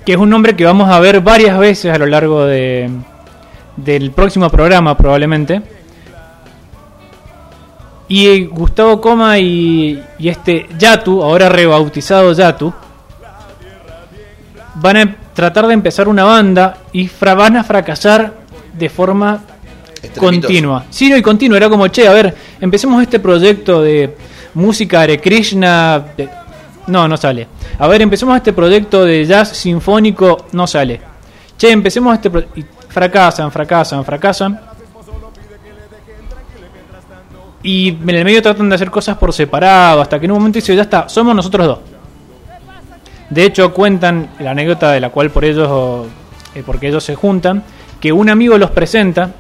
[0.08, 2.88] que es un nombre que vamos a ver varias veces a lo largo de,
[3.76, 5.60] del próximo programa probablemente.
[8.08, 12.72] Y eh, Gustavo Coma y, y este Yatu, ahora rebautizado Yatu,
[14.76, 18.32] van a tratar de empezar una banda y fra- van a fracasar
[18.72, 19.42] de forma
[20.16, 20.84] continua.
[20.88, 21.58] Sí, no, y continua.
[21.58, 24.16] Era como, che, a ver, empecemos este proyecto de
[24.54, 26.02] música de Krishna.
[26.16, 26.30] de-
[26.88, 27.46] No, no sale.
[27.78, 30.46] A ver, empecemos este proyecto de jazz sinfónico.
[30.52, 31.00] No sale.
[31.56, 32.30] Che, empecemos este...
[32.30, 34.60] pro- y fracasan, fracasan, fracasan.
[37.62, 40.56] Y en el medio tratan de hacer cosas por separado, hasta que en un momento
[40.58, 41.78] dice, ya está, somos nosotros dos.
[43.30, 46.06] De hecho, cuentan la anécdota de la cual por ellos,
[46.54, 47.62] eh, porque ellos se juntan,
[48.00, 49.32] que un amigo los presenta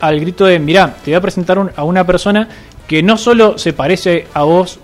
[0.00, 2.48] al grito de, mirá, te voy a presentar a una persona
[2.86, 4.78] que no solo se parece a vos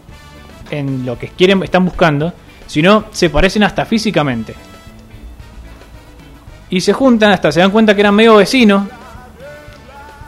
[0.72, 2.32] en lo que quieren, están buscando,
[2.66, 4.54] sino se parecen hasta físicamente.
[6.70, 8.84] Y se juntan hasta se dan cuenta que eran medio vecinos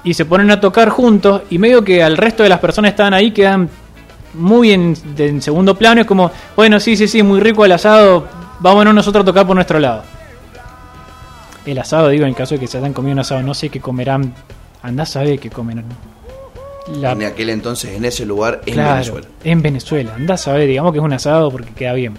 [0.05, 3.15] y se ponen a tocar juntos y medio que al resto de las personas estaban
[3.15, 3.71] ahí quedan
[4.35, 6.03] muy en segundo plano.
[6.03, 8.29] Es como, bueno, sí, sí, sí, muy rico el asado,
[8.61, 10.03] vámonos nosotros a tocar por nuestro lado.
[11.65, 13.81] El asado, digo, en caso de que se hayan comido un asado, no sé qué
[13.81, 14.35] comerán.
[14.83, 15.87] Andá a saber qué comerán.
[17.01, 19.27] La- En aquel entonces, en ese lugar, en claro, Venezuela.
[19.45, 22.15] En Venezuela, andá a saber, digamos que es un asado porque queda bien.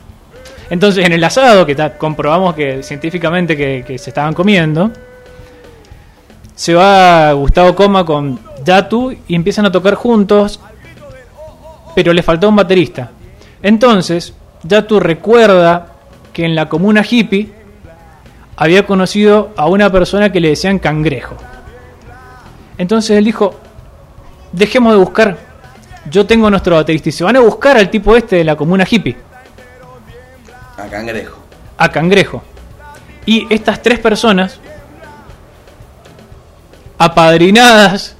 [0.70, 4.89] Entonces, en el asado, que ta- comprobamos que científicamente que, que se estaban comiendo,
[6.55, 10.59] se va Gustavo Coma con Yatu y empiezan a tocar juntos,
[11.93, 13.11] pero le faltó un baterista.
[13.61, 15.88] Entonces, Yatu recuerda
[16.34, 17.51] que en la comuna hippie
[18.57, 21.36] había conocido a una persona que le decían cangrejo.
[22.78, 23.59] Entonces él dijo,
[24.56, 25.38] dejemos de buscar.
[26.10, 28.86] Yo tengo nuestro baterista y se van a buscar al tipo este de la comuna
[28.89, 29.18] hippie,
[30.78, 31.38] A Cangrejo.
[31.78, 32.43] a Cangrejo.
[33.26, 34.60] Y estas tres personas,
[36.97, 38.16] apadrinadas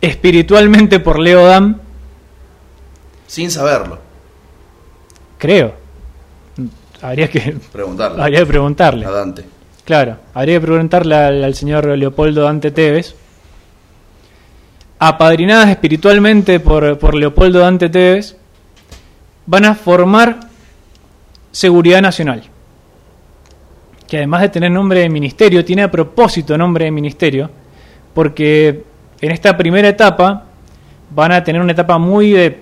[0.00, 1.78] espiritualmente por Leo Dam,
[3.26, 3.98] Sin saberlo.
[5.38, 5.74] creo.
[7.02, 8.22] Habría que, Preguntarle.
[8.22, 9.04] habría que preguntarle.
[9.06, 9.44] A Dante.
[9.84, 13.14] Claro, habría que preguntarle al, al señor Leopoldo Dante Tevez.
[14.98, 18.36] Apadrinadas espiritualmente por, por Leopoldo Dante Tevez,
[19.44, 20.40] van a formar
[21.52, 22.42] Seguridad Nacional.
[24.08, 27.50] Que además de tener nombre de ministerio, tiene a propósito nombre de ministerio,
[28.14, 28.84] porque
[29.20, 30.44] en esta primera etapa
[31.10, 32.60] van a tener una etapa muy de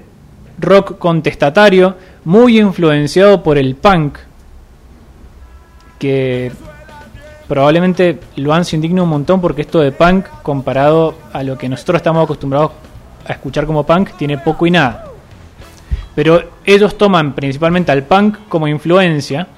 [0.58, 4.18] rock contestatario, muy influenciado por el punk,
[5.98, 6.52] que
[7.48, 11.96] probablemente lo se indigna un montón porque esto de punk comparado a lo que nosotros
[11.96, 12.72] estamos acostumbrados
[13.26, 15.06] a escuchar como punk tiene poco y nada.
[16.14, 19.48] Pero ellos toman principalmente al punk como influencia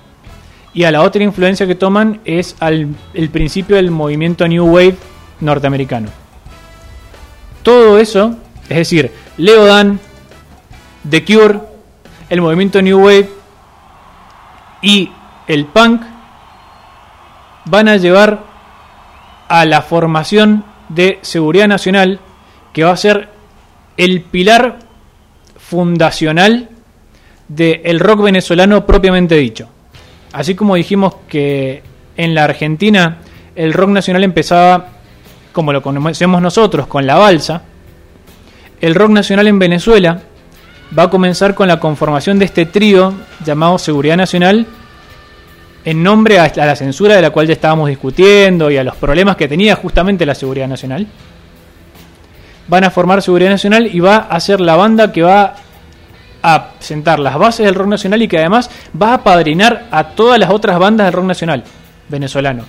[0.72, 4.96] Y a la otra influencia que toman es al, el principio del movimiento New Wave
[5.40, 6.08] norteamericano.
[7.62, 8.36] Todo eso,
[8.68, 9.98] es decir, Leodan,
[11.08, 11.60] The Cure,
[12.28, 13.30] el movimiento New Wave
[14.82, 15.10] y
[15.46, 16.02] el punk
[17.66, 18.44] van a llevar
[19.48, 22.20] a la formación de seguridad nacional
[22.72, 23.28] que va a ser
[23.96, 24.78] el pilar
[25.58, 26.68] fundacional
[27.48, 29.68] del rock venezolano propiamente dicho.
[30.32, 31.82] Así como dijimos que
[32.16, 33.18] en la Argentina
[33.54, 34.88] el rock nacional empezaba
[35.52, 37.62] como lo conocemos nosotros con la balsa,
[38.80, 40.20] el rock nacional en Venezuela
[40.96, 43.14] va a comenzar con la conformación de este trío
[43.44, 44.66] llamado Seguridad Nacional
[45.86, 49.36] en nombre a la censura de la cual ya estábamos discutiendo y a los problemas
[49.36, 51.06] que tenía justamente la Seguridad Nacional.
[52.66, 55.54] Van a formar Seguridad Nacional y va a ser la banda que va
[56.42, 58.68] a sentar las bases del rock nacional y que además
[59.00, 61.62] va a padrinar a todas las otras bandas del rock nacional
[62.08, 62.64] venezolano.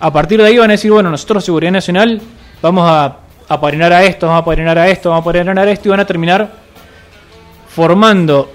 [0.00, 2.22] A partir de ahí van a decir, bueno, nosotros Seguridad Nacional
[2.62, 3.18] vamos a,
[3.48, 5.90] a padrinar a esto, vamos a padrinar a esto, vamos a padrinar a esto y
[5.90, 6.50] van a terminar
[7.68, 8.50] formando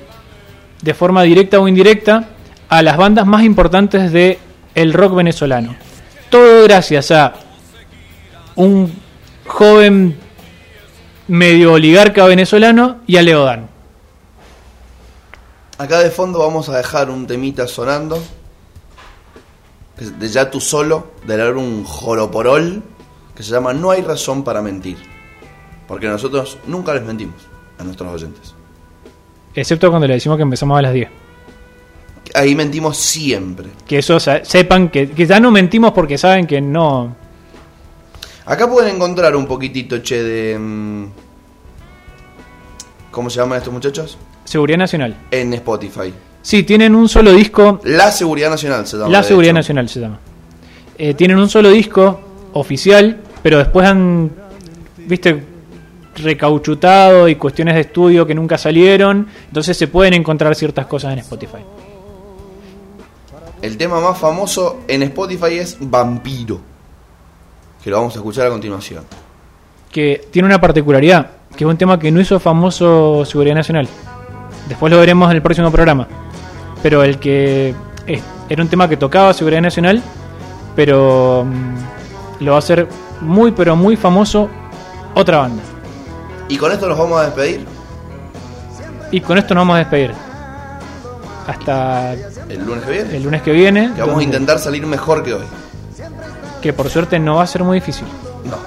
[0.82, 2.30] de forma directa o indirecta
[2.70, 4.40] a las bandas más importantes de
[4.74, 5.76] el rock venezolano.
[6.30, 7.34] Todo gracias a
[8.56, 8.94] un
[9.48, 10.18] joven
[11.28, 13.70] medio oligarca venezolano y a Leodan.
[15.78, 18.22] Acá de fondo vamos a dejar un temita sonando.
[19.98, 22.84] De ya tú solo, del álbum Joroporol,
[23.34, 24.98] que se llama No hay razón para mentir.
[25.88, 27.36] Porque nosotros nunca les mentimos
[27.78, 28.56] a nuestros oyentes.
[29.54, 31.25] Excepto cuando le decimos que empezamos a las 10.
[32.34, 33.70] Ahí mentimos siempre.
[33.88, 37.16] Que eso sepan que, que ya no mentimos porque saben que no.
[38.46, 40.60] Acá pueden encontrar un poquitito, che, de.
[40.60, 41.06] mm,
[43.12, 44.18] ¿Cómo se llaman estos muchachos?
[44.44, 45.16] Seguridad Nacional.
[45.32, 46.14] En Spotify.
[46.42, 47.80] Sí, tienen un solo disco.
[47.86, 49.10] La Seguridad Nacional se llama.
[49.10, 49.60] La Seguridad hecho.
[49.60, 50.20] Nacional se llama.
[50.98, 52.22] Eh, tienen un solo disco
[52.54, 54.32] oficial, pero después han,
[54.98, 55.44] viste,
[56.16, 59.28] recauchutado y cuestiones de estudio que nunca salieron.
[59.48, 61.60] Entonces se pueden encontrar ciertas cosas en Spotify.
[63.66, 66.60] El tema más famoso en Spotify es Vampiro.
[67.84, 69.04] Que lo vamos a escuchar a continuación.
[69.92, 73.88] Que tiene una particularidad, que es un tema que no hizo famoso Seguridad Nacional.
[74.70, 76.08] Después lo veremos en el próximo programa.
[76.84, 77.74] Pero el que
[78.48, 80.00] era un tema que tocaba Seguridad Nacional,
[80.76, 82.88] pero mm, lo va a hacer
[83.20, 84.48] muy, pero muy famoso
[85.16, 85.64] otra banda.
[86.50, 87.66] Y con esto nos vamos a despedir.
[89.10, 90.14] Y con esto nos vamos a despedir.
[91.48, 92.16] Hasta
[92.50, 93.18] El lunes que viene.
[93.18, 93.92] el lunes que viene.
[93.96, 95.46] Que vamos a intentar salir mejor que hoy.
[96.62, 98.08] Que por suerte no va a ser muy difícil.
[98.44, 98.58] No.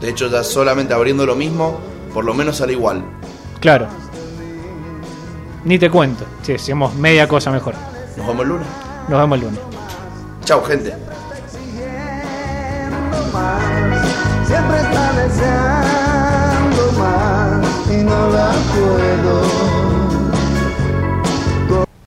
[0.00, 1.78] De hecho, ya solamente abriendo lo mismo,
[2.12, 3.02] por lo menos sale igual.
[3.60, 3.86] Claro.
[5.64, 6.24] Ni te cuento.
[6.42, 7.74] Si hacemos media cosa mejor.
[8.16, 8.66] Nos vemos el lunes.
[9.08, 9.60] Nos vemos el lunes.
[10.44, 10.94] Chau, gente.
[15.34, 15.73] my